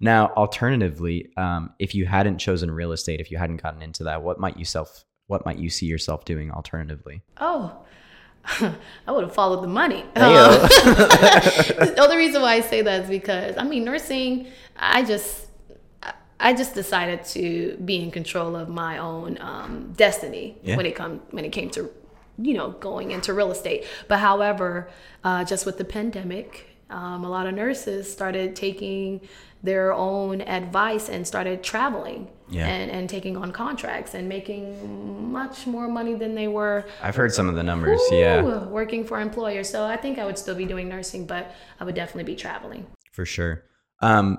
now, 0.00 0.28
alternatively, 0.36 1.30
um, 1.36 1.72
if 1.78 1.94
you 1.94 2.06
hadn't 2.06 2.38
chosen 2.38 2.70
real 2.70 2.92
estate, 2.92 3.20
if 3.20 3.30
you 3.30 3.38
hadn't 3.38 3.62
gotten 3.62 3.82
into 3.82 4.04
that, 4.04 4.22
what 4.22 4.38
might 4.38 4.56
you 4.56 4.64
self, 4.64 5.04
what 5.26 5.44
might 5.44 5.58
you 5.58 5.70
see 5.70 5.86
yourself 5.86 6.24
doing 6.24 6.50
alternatively? 6.50 7.22
Oh, 7.38 7.84
I 8.60 9.12
would 9.12 9.24
have 9.24 9.34
followed 9.34 9.62
the 9.62 9.68
money. 9.68 10.02
Um, 10.02 10.08
the 10.16 11.96
only 11.98 12.16
reason 12.16 12.40
why 12.42 12.54
I 12.54 12.60
say 12.60 12.82
that 12.82 13.02
is 13.04 13.08
because 13.10 13.56
I 13.56 13.64
mean 13.64 13.84
nursing. 13.84 14.46
I 14.76 15.04
just 15.04 15.46
I 16.40 16.54
just 16.54 16.74
decided 16.74 17.24
to 17.26 17.76
be 17.84 18.02
in 18.02 18.10
control 18.10 18.54
of 18.56 18.68
my 18.68 18.98
own 18.98 19.38
um, 19.40 19.92
destiny 19.96 20.56
Yeah. 20.62 20.76
when 20.76 20.86
it 20.86 20.94
come 20.94 21.20
when 21.30 21.44
it 21.44 21.50
came 21.50 21.68
to 21.70 21.90
you 22.38 22.54
know 22.54 22.70
going 22.70 23.10
into 23.10 23.34
real 23.34 23.50
estate. 23.50 23.84
But 24.06 24.20
however, 24.20 24.88
uh, 25.24 25.44
just 25.44 25.66
with 25.66 25.78
the 25.78 25.84
pandemic, 25.84 26.66
um, 26.90 27.24
a 27.24 27.28
lot 27.28 27.46
of 27.46 27.54
nurses 27.54 28.10
started 28.10 28.56
taking 28.56 29.20
their 29.62 29.92
own 29.92 30.40
advice 30.40 31.08
and 31.08 31.26
started 31.26 31.62
traveling 31.64 32.28
Yeah. 32.48 32.66
and, 32.66 32.90
and 32.90 33.10
taking 33.10 33.36
on 33.36 33.50
contracts 33.52 34.14
and 34.14 34.28
making 34.28 35.32
much 35.32 35.66
more 35.66 35.88
money 35.88 36.14
than 36.14 36.34
they 36.34 36.46
were 36.48 36.84
I've 37.02 37.16
heard 37.16 37.32
some 37.34 37.48
of 37.48 37.56
the 37.56 37.62
numbers. 37.64 38.00
Yeah, 38.12 38.42
working 38.66 39.04
for 39.04 39.20
employers. 39.20 39.68
So 39.68 39.84
I 39.84 39.96
think 39.96 40.18
I 40.18 40.24
would 40.24 40.38
still 40.38 40.54
be 40.54 40.64
doing 40.64 40.88
nursing, 40.88 41.26
but 41.26 41.50
I 41.80 41.84
would 41.84 41.94
definitely 41.96 42.32
be 42.32 42.36
traveling. 42.36 42.86
for 43.12 43.24
sure. 43.26 43.64
Um, 44.00 44.38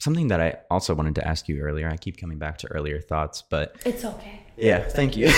something 0.00 0.28
that 0.28 0.40
I 0.40 0.56
also 0.70 0.94
wanted 0.94 1.14
to 1.16 1.28
ask 1.28 1.46
you 1.48 1.60
earlier. 1.60 1.88
I 1.88 1.96
keep 1.98 2.16
coming 2.18 2.38
back 2.38 2.58
to 2.58 2.66
earlier 2.68 3.00
thoughts, 3.00 3.42
but 3.48 3.76
It's 3.84 4.04
okay. 4.04 4.40
Yeah, 4.56 4.82
thank 4.88 5.16
you. 5.16 5.30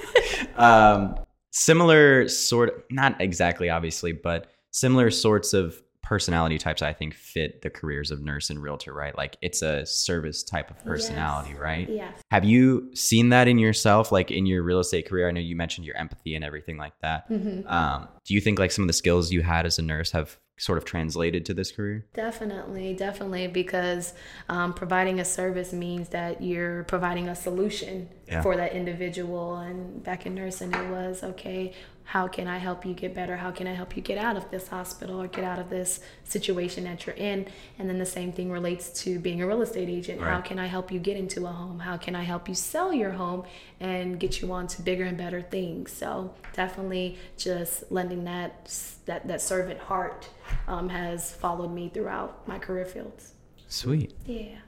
um, 0.56 1.16
similar 1.50 2.28
sort, 2.28 2.68
of, 2.70 2.74
not 2.90 3.20
exactly, 3.20 3.70
obviously, 3.70 4.12
but 4.12 4.48
similar 4.70 5.10
sorts 5.10 5.52
of 5.54 5.80
personality 6.06 6.56
types 6.56 6.82
I 6.82 6.92
think 6.92 7.14
fit 7.14 7.62
the 7.62 7.70
careers 7.70 8.12
of 8.12 8.22
nurse 8.22 8.48
and 8.48 8.62
realtor, 8.62 8.92
right? 8.92 9.16
Like 9.16 9.36
it's 9.42 9.60
a 9.60 9.84
service 9.84 10.44
type 10.44 10.70
of 10.70 10.78
personality, 10.84 11.50
Yes. 11.50 11.58
right? 11.60 11.88
Yes. 11.88 12.20
Have 12.30 12.44
you 12.44 12.90
seen 12.94 13.30
that 13.30 13.48
in 13.48 13.58
yourself, 13.58 14.12
like 14.12 14.30
in 14.30 14.46
your 14.46 14.62
real 14.62 14.78
estate 14.78 15.08
career? 15.08 15.26
I 15.28 15.32
know 15.32 15.40
you 15.40 15.56
mentioned 15.56 15.84
your 15.84 15.96
empathy 15.96 16.36
and 16.36 16.44
everything 16.44 16.76
like 16.78 16.92
that. 17.02 17.28
Mm-hmm. 17.28 17.66
Um, 17.66 18.06
do 18.24 18.34
you 18.34 18.40
think 18.40 18.60
like 18.60 18.70
some 18.70 18.84
of 18.84 18.86
the 18.86 18.92
skills 18.92 19.32
you 19.32 19.42
had 19.42 19.66
as 19.66 19.80
a 19.80 19.82
nurse 19.82 20.12
have 20.12 20.38
sort 20.58 20.78
of 20.78 20.84
translated 20.84 21.44
to 21.46 21.54
this 21.54 21.72
career? 21.72 22.06
Definitely, 22.14 22.94
definitely, 22.94 23.48
because 23.48 24.14
um, 24.48 24.72
providing 24.74 25.18
a 25.20 25.24
service 25.24 25.72
means 25.72 26.10
that 26.10 26.40
you're 26.40 26.84
providing 26.84 27.28
a 27.28 27.34
solution 27.34 28.08
Yeah. 28.28 28.42
for 28.42 28.56
that 28.56 28.72
individual. 28.72 29.56
And 29.56 30.02
back 30.04 30.24
in 30.24 30.34
nursing, 30.36 30.72
it 30.72 30.88
was 30.88 31.22
okay. 31.24 31.74
How 32.06 32.28
can 32.28 32.46
I 32.46 32.58
help 32.58 32.86
you 32.86 32.94
get 32.94 33.14
better? 33.14 33.36
How 33.36 33.50
can 33.50 33.66
I 33.66 33.72
help 33.72 33.96
you 33.96 34.02
get 34.02 34.16
out 34.16 34.36
of 34.36 34.48
this 34.52 34.68
hospital 34.68 35.20
or 35.20 35.26
get 35.26 35.42
out 35.42 35.58
of 35.58 35.68
this 35.68 36.00
situation 36.22 36.84
that 36.84 37.04
you're 37.04 37.16
in? 37.16 37.48
And 37.80 37.88
then 37.88 37.98
the 37.98 38.06
same 38.06 38.32
thing 38.32 38.50
relates 38.50 38.90
to 39.02 39.18
being 39.18 39.42
a 39.42 39.46
real 39.46 39.60
estate 39.60 39.88
agent. 39.88 40.20
How 40.20 40.40
can 40.40 40.60
I 40.60 40.66
help 40.66 40.92
you 40.92 41.00
get 41.00 41.16
into 41.16 41.46
a 41.46 41.50
home? 41.50 41.80
How 41.80 41.96
can 41.96 42.14
I 42.14 42.22
help 42.22 42.48
you 42.48 42.54
sell 42.54 42.92
your 42.92 43.10
home 43.10 43.44
and 43.80 44.20
get 44.20 44.40
you 44.40 44.52
on 44.52 44.68
to 44.68 44.82
bigger 44.82 45.02
and 45.02 45.18
better 45.18 45.42
things? 45.42 45.90
So 45.90 46.32
definitely, 46.52 47.18
just 47.36 47.90
lending 47.90 48.22
that 48.24 48.72
that 49.06 49.26
that 49.26 49.42
servant 49.42 49.80
heart 49.80 50.28
um, 50.68 50.88
has 50.88 51.32
followed 51.32 51.72
me 51.72 51.88
throughout 51.88 52.46
my 52.46 52.60
career 52.60 52.84
fields. 52.84 53.32
Sweet. 53.66 54.14
Yeah. 54.24 54.58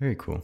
Very 0.00 0.16
cool. 0.16 0.42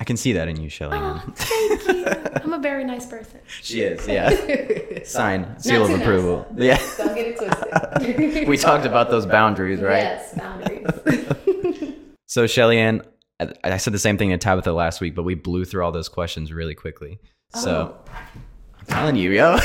I 0.00 0.04
can 0.04 0.16
see 0.16 0.32
that 0.34 0.46
in 0.48 0.60
you, 0.60 0.68
Shelly. 0.68 0.96
Oh, 0.96 1.22
thank 1.34 1.88
you. 1.88 2.04
I'm 2.44 2.52
a 2.52 2.58
very 2.58 2.84
nice 2.84 3.04
person. 3.04 3.40
she 3.62 3.80
is, 3.80 4.06
yeah. 4.06 5.02
Sign, 5.04 5.58
seal 5.58 5.84
of 5.84 5.90
nice. 5.90 6.00
approval. 6.00 6.46
Yeah. 6.56 6.78
Don't 6.96 7.14
get 7.16 7.26
it 7.26 7.36
twisted. 7.36 8.48
we 8.48 8.56
talked 8.56 8.86
about 8.86 9.10
those 9.10 9.26
boundaries, 9.26 9.80
right? 9.80 10.02
Yes, 10.04 10.34
boundaries. 10.34 11.94
So, 12.26 12.46
Shelly 12.46 12.78
Ann, 12.78 13.02
I, 13.40 13.52
I 13.64 13.76
said 13.78 13.92
the 13.92 13.98
same 13.98 14.18
thing 14.18 14.30
to 14.30 14.38
Tabitha 14.38 14.70
last 14.72 15.00
week, 15.00 15.14
but 15.14 15.24
we 15.24 15.34
blew 15.34 15.64
through 15.64 15.84
all 15.84 15.92
those 15.92 16.08
questions 16.08 16.52
really 16.52 16.74
quickly. 16.74 17.18
So, 17.54 17.96
oh. 18.06 18.10
I'm 18.78 18.86
telling 18.86 19.16
you, 19.16 19.30
yo. 19.30 19.58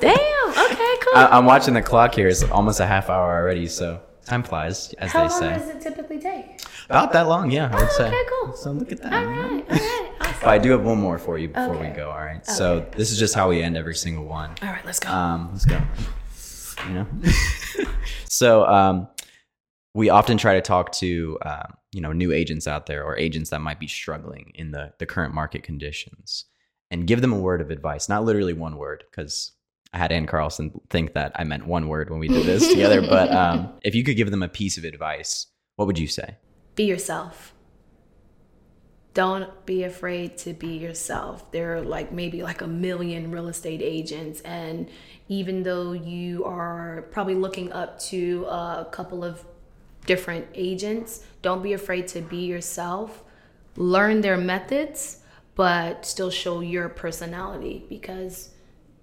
Damn. 0.00 0.50
Okay. 0.50 0.94
Cool. 1.00 1.14
I, 1.14 1.28
I'm 1.30 1.46
watching 1.46 1.74
the 1.74 1.82
clock 1.82 2.14
here. 2.14 2.28
It's 2.28 2.42
almost 2.42 2.80
a 2.80 2.86
half 2.86 3.08
hour 3.08 3.32
already, 3.32 3.68
so 3.68 4.00
time 4.26 4.42
flies, 4.42 4.92
as 4.94 5.12
How 5.12 5.22
they 5.22 5.28
say. 5.28 5.50
How 5.50 5.58
long 5.58 5.58
does 5.60 5.68
it 5.68 5.80
typically 5.80 6.18
take? 6.20 6.60
About 6.90 7.12
that 7.12 7.28
long, 7.28 7.50
yeah, 7.50 7.70
I 7.72 7.74
would 7.76 7.84
Oh, 7.90 7.96
say. 7.96 8.06
okay, 8.08 8.22
cool. 8.42 8.52
So 8.56 8.72
look 8.72 8.92
at 8.92 9.02
that. 9.02 9.12
All 9.12 9.24
right. 9.24 9.64
All 9.70 9.76
right. 9.76 10.00
Awesome. 10.20 10.34
But 10.40 10.48
I 10.48 10.58
do 10.58 10.70
have 10.70 10.82
one 10.84 10.98
more 10.98 11.18
for 11.18 11.38
you 11.38 11.48
before 11.48 11.76
we 11.76 11.88
go. 11.88 12.10
All 12.10 12.18
right. 12.18 12.44
So 12.46 12.86
this 12.96 13.10
is 13.12 13.18
just 13.18 13.34
how 13.34 13.48
we 13.50 13.62
end 13.62 13.76
every 13.76 13.94
single 13.94 14.24
one. 14.24 14.50
All 14.62 14.68
right. 14.68 14.84
Let's 14.84 14.98
go. 14.98 15.10
Um, 15.10 15.50
let's 15.52 15.64
go. 15.66 15.80
You 16.88 16.94
know. 16.94 17.06
so 18.28 18.64
um, 18.66 19.08
we 19.94 20.08
often 20.10 20.38
try 20.38 20.54
to 20.54 20.60
talk 20.60 20.92
to 20.92 21.38
um, 21.44 21.74
you 21.92 22.00
know 22.00 22.12
new 22.12 22.32
agents 22.32 22.66
out 22.66 22.86
there 22.86 23.04
or 23.04 23.16
agents 23.18 23.50
that 23.50 23.60
might 23.60 23.78
be 23.80 23.86
struggling 23.86 24.52
in 24.54 24.70
the 24.70 24.92
the 24.98 25.06
current 25.06 25.34
market 25.34 25.62
conditions, 25.62 26.46
and 26.90 27.06
give 27.06 27.20
them 27.20 27.32
a 27.32 27.38
word 27.38 27.60
of 27.60 27.70
advice. 27.70 28.08
Not 28.08 28.24
literally 28.24 28.54
one 28.54 28.76
word, 28.76 29.04
because 29.10 29.52
I 29.92 29.98
had 29.98 30.10
Ann 30.12 30.26
Carlson 30.26 30.80
think 30.90 31.12
that 31.14 31.32
I 31.36 31.44
meant 31.44 31.66
one 31.66 31.88
word 31.88 32.08
when 32.10 32.18
we 32.18 32.28
did 32.28 32.44
this 32.46 32.66
together. 32.68 33.00
But 33.02 33.30
um, 33.32 33.72
if 33.82 33.94
you 33.94 34.04
could 34.04 34.16
give 34.16 34.30
them 34.30 34.42
a 34.42 34.48
piece 34.48 34.78
of 34.78 34.84
advice, 34.84 35.46
what 35.76 35.86
would 35.86 35.98
you 35.98 36.08
say? 36.08 36.36
Be 36.74 36.84
yourself. 36.84 37.52
Don't 39.12 39.64
be 39.64 39.84
afraid 39.84 40.36
to 40.38 40.52
be 40.52 40.76
yourself. 40.76 41.52
There 41.52 41.76
are 41.76 41.82
like 41.82 42.10
maybe 42.10 42.42
like 42.42 42.62
a 42.62 42.66
million 42.66 43.30
real 43.30 43.46
estate 43.46 43.80
agents, 43.80 44.40
and 44.40 44.88
even 45.28 45.62
though 45.62 45.92
you 45.92 46.44
are 46.44 47.02
probably 47.12 47.36
looking 47.36 47.72
up 47.72 48.00
to 48.00 48.44
a 48.46 48.88
couple 48.90 49.24
of 49.24 49.44
different 50.04 50.46
agents, 50.54 51.24
don't 51.42 51.62
be 51.62 51.72
afraid 51.72 52.08
to 52.08 52.20
be 52.20 52.44
yourself. 52.44 53.22
Learn 53.76 54.20
their 54.20 54.36
methods, 54.36 55.18
but 55.54 56.04
still 56.04 56.30
show 56.30 56.60
your 56.60 56.88
personality 56.88 57.86
because 57.88 58.50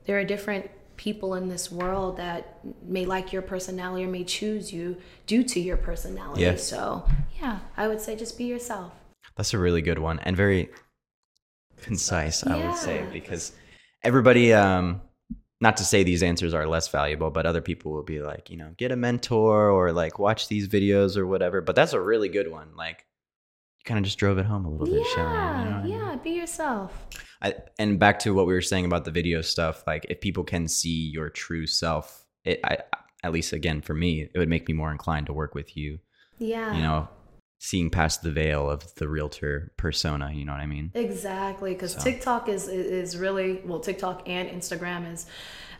there 0.05 0.19
are 0.19 0.25
different 0.25 0.69
people 1.01 1.33
in 1.33 1.49
this 1.49 1.71
world 1.71 2.17
that 2.17 2.59
may 2.83 3.05
like 3.05 3.33
your 3.33 3.41
personality 3.41 4.05
or 4.05 4.07
may 4.07 4.23
choose 4.23 4.71
you 4.71 4.95
due 5.25 5.41
to 5.43 5.59
your 5.59 5.75
personality. 5.75 6.43
Yeah. 6.43 6.55
So, 6.57 7.03
yeah, 7.41 7.57
I 7.75 7.87
would 7.87 7.99
say 7.99 8.15
just 8.15 8.37
be 8.37 8.43
yourself. 8.43 8.93
That's 9.35 9.55
a 9.55 9.57
really 9.57 9.81
good 9.81 9.97
one 9.97 10.19
and 10.19 10.37
very 10.37 10.69
concise, 11.81 12.45
I 12.45 12.55
would 12.63 12.75
say, 12.77 13.03
because 13.11 13.51
everybody, 14.03 14.53
um, 14.53 15.01
not 15.59 15.77
to 15.77 15.83
say 15.83 16.03
these 16.03 16.21
answers 16.21 16.53
are 16.53 16.67
less 16.67 16.87
valuable, 16.89 17.31
but 17.31 17.47
other 17.47 17.61
people 17.61 17.91
will 17.91 18.03
be 18.03 18.21
like, 18.21 18.51
you 18.51 18.57
know, 18.57 18.71
get 18.77 18.91
a 18.91 18.95
mentor 18.95 19.71
or 19.71 19.91
like 19.91 20.19
watch 20.19 20.49
these 20.49 20.67
videos 20.67 21.17
or 21.17 21.25
whatever. 21.25 21.61
But 21.61 21.75
that's 21.75 21.93
a 21.93 21.99
really 21.99 22.29
good 22.29 22.51
one. 22.51 22.75
Like, 22.77 23.05
you 23.79 23.85
kind 23.85 23.97
of 23.97 24.03
just 24.03 24.19
drove 24.19 24.37
it 24.37 24.45
home 24.45 24.65
a 24.65 24.69
little 24.69 24.85
bit, 24.85 25.03
Shelly. 25.07 25.29
you 25.29 25.33
know 25.33 25.33
Yeah, 25.33 25.63
what 25.65 25.73
I 25.73 25.83
mean? 25.83 25.91
yeah, 25.93 26.15
be 26.17 26.29
yourself. 26.31 27.07
I, 27.41 27.55
and 27.79 27.99
back 27.99 28.19
to 28.19 28.33
what 28.33 28.45
we 28.45 28.53
were 28.53 28.61
saying 28.61 28.85
about 28.85 29.05
the 29.05 29.11
video 29.11 29.41
stuff, 29.41 29.83
like 29.87 30.05
if 30.09 30.21
people 30.21 30.43
can 30.43 30.67
see 30.67 31.09
your 31.09 31.29
true 31.29 31.65
self, 31.67 32.25
it, 32.45 32.59
I, 32.63 32.77
at 33.23 33.31
least 33.31 33.53
again 33.53 33.81
for 33.81 33.93
me, 33.93 34.21
it 34.33 34.37
would 34.37 34.49
make 34.49 34.67
me 34.67 34.73
more 34.73 34.91
inclined 34.91 35.27
to 35.27 35.33
work 35.33 35.55
with 35.55 35.75
you. 35.75 35.99
Yeah. 36.37 36.75
You 36.75 36.81
know, 36.81 37.07
seeing 37.59 37.89
past 37.91 38.23
the 38.23 38.31
veil 38.31 38.69
of 38.69 38.93
the 38.95 39.07
realtor 39.07 39.71
persona. 39.77 40.31
You 40.33 40.45
know 40.45 40.51
what 40.51 40.61
I 40.61 40.65
mean? 40.65 40.91
Exactly, 40.95 41.73
because 41.73 41.93
So- 41.93 42.01
TikTok 42.01 42.49
is 42.49 42.67
is 42.67 43.17
really 43.17 43.61
well. 43.65 43.79
TikTok 43.79 44.27
and 44.27 44.49
Instagram 44.49 45.11
is 45.11 45.25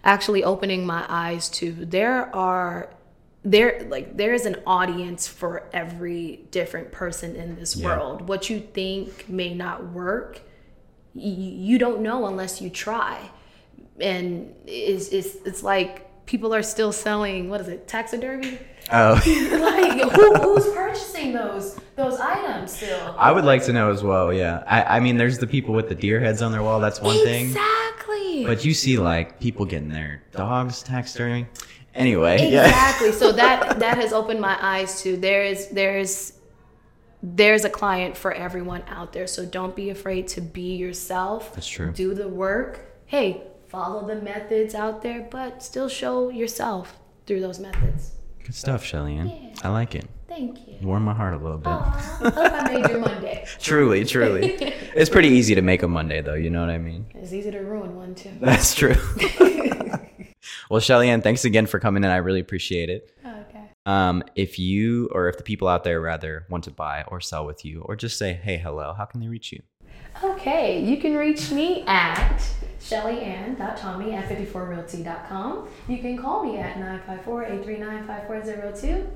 actually 0.04 0.44
opening 0.44 0.86
my 0.86 1.06
eyes 1.10 1.50
to 1.50 1.72
there 1.74 2.36
are 2.36 2.90
there 3.44 3.88
like 3.90 4.18
there 4.18 4.34
is 4.34 4.46
an 4.46 4.58
audience 4.68 5.28
for 5.28 5.68
every 5.74 6.46
different 6.52 6.92
person 6.92 7.36
in 7.36 7.56
this 7.56 7.76
Yeah. 7.76 7.88
world. 7.88 8.28
What 8.28 8.50
you 8.50 8.60
think 8.60 9.28
may 9.28 9.54
not 9.56 9.92
work, 9.92 10.42
you 11.14 11.78
don't 11.78 12.02
know 12.02 12.28
unless 12.28 12.62
you 12.62 12.70
try, 12.70 13.30
and 14.00 14.54
it's 14.66 15.10
it's 15.10 15.36
it's 15.46 15.64
like 15.64 16.26
people 16.26 16.54
are 16.54 16.64
still 16.64 16.92
selling 16.92 17.50
what 17.50 17.60
is 17.60 17.68
it 17.68 17.88
taxidermy 17.88 18.58
Oh. 18.90 19.14
like 19.62 20.12
who, 20.12 20.34
who's 20.36 20.66
purchasing 20.74 21.34
those 21.34 21.80
those 21.96 22.20
items 22.20 22.76
still 22.76 23.16
I 23.18 23.32
would 23.32 23.46
like 23.46 23.64
to 23.66 23.74
know 23.74 23.92
as 23.92 24.04
well. 24.04 24.34
Yeah, 24.34 24.64
I, 24.66 24.98
I 24.98 25.00
mean, 25.00 25.18
there's 25.18 25.38
the 25.38 25.48
people 25.48 25.74
with 25.74 25.88
the 25.88 25.96
deer 25.96 26.20
heads 26.20 26.42
on 26.42 26.52
their 26.52 26.64
wall. 26.64 26.80
That's 26.80 27.00
one 27.00 27.18
thing. 27.24 27.48
exactly 27.48 28.46
But 28.46 28.66
you 28.66 28.74
see, 28.74 28.98
like 28.98 29.40
people 29.40 29.66
getting 29.66 29.90
their 29.90 30.24
dogs 30.32 30.82
taxidermy. 30.82 31.48
Anyway, 31.94 32.50
yeah. 32.50 32.68
exactly 32.68 33.12
so 33.12 33.32
that 33.34 33.80
that 33.80 33.98
has 33.98 34.14
opened 34.14 34.42
my 34.42 34.58
eyes 34.62 35.02
to 35.04 35.18
there 35.18 35.44
is 35.44 35.68
there's 35.68 36.34
there's 37.24 37.64
a 37.66 37.70
client 37.70 38.18
for 38.18 38.32
everyone 38.34 38.84
out 38.88 39.14
there 39.14 39.28
so 39.28 39.46
don't 39.46 39.76
be 39.76 39.90
afraid 39.90 40.28
to 40.28 40.42
be 40.42 40.76
yourself 40.76 41.54
That's 41.54 41.68
true. 41.68 41.92
do 41.92 42.14
the 42.14 42.28
work 42.28 42.80
hey 43.06 43.44
follow 43.68 44.08
the 44.08 44.16
methods 44.22 44.74
out 44.74 45.02
there 45.02 45.28
but 45.30 45.62
still 45.62 45.88
show 45.88 46.30
yourself 46.30 47.00
through 47.28 47.42
those 47.42 47.60
methods 47.60 48.12
Good 48.44 48.56
stuff, 48.56 48.84
Shelly 48.84 49.18
Ann. 49.18 49.28
Yeah. 49.28 49.50
I 49.64 49.70
like 49.70 49.94
it. 49.94 50.06
thank 50.28 50.68
you 50.68 50.78
Warm 50.82 51.04
my 51.04 51.14
heart 51.14 51.36
a 51.36 51.38
little 51.38 51.60
bit. 51.60 51.68
Aw, 51.68 52.20
I 52.24 52.30
hope 52.30 52.38
I 52.38 52.74
made 52.74 52.90
your 52.90 53.00
Monday. 53.00 53.46
Truly, 53.60 54.04
truly. 54.04 54.54
it's 54.96 55.12
pretty 55.12 55.28
easy 55.30 55.54
to 55.54 55.62
make 55.62 55.84
a 55.84 55.88
Monday, 55.88 56.22
though. 56.22 56.34
You 56.34 56.50
know 56.50 56.60
what 56.62 56.72
I 56.72 56.80
mean? 56.80 57.06
It's 57.14 57.34
easy 57.34 57.52
to 57.52 57.60
ruin 57.60 57.96
one 57.96 58.16
too. 58.16 58.32
That's 58.42 58.74
true. 58.74 58.96
well, 60.72 60.80
Shelly 60.80 61.10
Ann, 61.10 61.22
thanks 61.22 61.46
again 61.46 61.68
for 61.68 61.80
coming 61.80 62.04
in. 62.04 62.10
I 62.10 62.18
really 62.18 62.40
appreciate 62.40 62.90
it. 62.90 63.14
Um, 63.86 64.24
if 64.36 64.60
you 64.60 65.10
or 65.12 65.28
if 65.28 65.38
the 65.38 65.44
people 65.44 65.68
out 65.68 65.84
there 65.84 66.00
rather 66.00 66.46
want 66.50 66.64
to 66.66 66.72
buy 66.72 67.04
or 67.08 67.20
sell 67.20 67.46
with 67.46 67.66
you 67.66 67.82
or 67.82 67.96
just 67.96 68.18
say 68.18 68.34
hey 68.34 68.58
hello, 68.58 68.94
how 68.96 69.06
can 69.06 69.20
they 69.20 69.28
reach 69.28 69.52
you? 69.52 69.64
Okay, 70.24 70.84
you 70.84 70.98
can 70.98 71.16
reach 71.16 71.52
me 71.52 71.84
at 71.88 72.38
shellyann.tommy 72.80 74.14
at 74.14 74.30
54realty.com. 74.30 75.68
You 75.88 75.98
can 76.00 76.18
call 76.18 76.44
me 76.44 76.58
at 76.58 76.76
954-839-5402. 77.26 79.08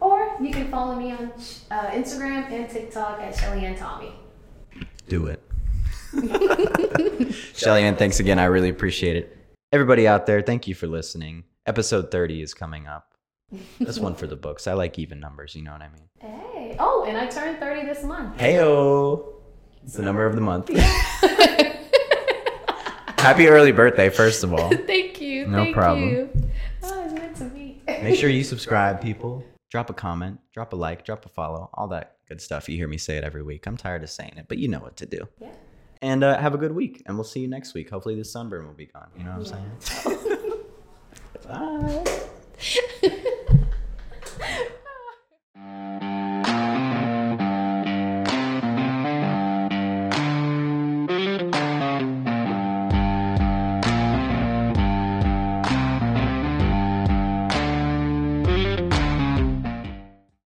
Or 0.00 0.36
you 0.40 0.50
can 0.50 0.70
follow 0.70 0.96
me 0.96 1.12
on 1.12 1.32
uh, 1.70 1.86
Instagram 1.90 2.50
and 2.50 2.68
TikTok 2.70 3.20
at 3.20 3.34
shellyanntommy. 3.34 4.12
Do 5.08 5.26
it. 5.26 5.42
Shelly 7.54 7.82
Ann, 7.82 7.96
thanks 7.96 8.18
again. 8.18 8.38
I 8.38 8.44
really 8.46 8.70
appreciate 8.70 9.16
it. 9.16 9.36
Everybody 9.72 10.08
out 10.08 10.26
there, 10.26 10.40
thank 10.40 10.66
you 10.66 10.74
for 10.74 10.86
listening. 10.86 11.44
Episode 11.66 12.10
30 12.10 12.42
is 12.42 12.54
coming 12.54 12.86
up. 12.86 13.14
That's 13.80 13.98
one 13.98 14.14
for 14.14 14.26
the 14.26 14.36
books. 14.36 14.66
I 14.66 14.74
like 14.74 14.98
even 14.98 15.20
numbers, 15.20 15.54
you 15.54 15.62
know 15.62 15.72
what 15.72 15.82
I 15.82 15.88
mean? 15.88 16.08
Hey. 16.20 16.76
Oh, 16.78 17.04
and 17.06 17.16
I 17.16 17.26
turned 17.26 17.58
30 17.58 17.86
this 17.86 18.04
month. 18.04 18.36
Heyo. 18.38 19.34
It's 19.82 19.94
the 19.94 20.02
number 20.02 20.26
of 20.26 20.34
the 20.34 20.40
month. 20.40 20.68
Happy 23.18 23.48
early 23.48 23.72
birthday, 23.72 24.08
first 24.08 24.44
of 24.44 24.54
all. 24.54 24.70
Thank 24.86 25.20
you. 25.20 25.46
No 25.46 25.64
thank 25.64 25.74
problem. 25.74 26.08
you. 26.08 26.30
Oh, 26.82 27.04
it's 27.04 27.12
meant 27.12 27.36
to 27.36 27.44
be. 27.44 27.82
Make 27.86 28.16
sure 28.16 28.30
you 28.30 28.42
subscribe, 28.54 29.00
people. 29.00 29.44
Drop 29.70 29.90
a 29.90 29.94
comment, 29.94 30.40
drop 30.52 30.72
a 30.72 30.76
like, 30.76 31.04
drop 31.04 31.26
a 31.26 31.28
follow, 31.28 31.70
all 31.74 31.88
that 31.88 32.16
good 32.28 32.40
stuff. 32.40 32.68
You 32.68 32.76
hear 32.76 32.88
me 32.88 32.96
say 32.96 33.18
it 33.18 33.24
every 33.24 33.42
week. 33.42 33.66
I'm 33.66 33.76
tired 33.76 34.02
of 34.02 34.10
saying 34.10 34.32
it, 34.36 34.46
but 34.48 34.58
you 34.58 34.68
know 34.68 34.80
what 34.80 34.96
to 34.96 35.06
do. 35.06 35.28
Yeah. 35.40 35.50
And 36.02 36.24
uh, 36.24 36.38
have 36.38 36.54
a 36.54 36.58
good 36.58 36.72
week, 36.72 37.02
and 37.06 37.16
we'll 37.16 37.24
see 37.24 37.40
you 37.40 37.48
next 37.48 37.74
week. 37.74 37.90
Hopefully, 37.90 38.14
this 38.14 38.32
sunburn 38.32 38.66
will 38.66 38.72
be 38.72 38.86
gone. 38.86 39.08
You 39.16 39.24
know 39.24 39.32
what 39.36 39.52
I'm 39.52 40.00
saying? 40.06 40.30
Bye. 41.46 43.16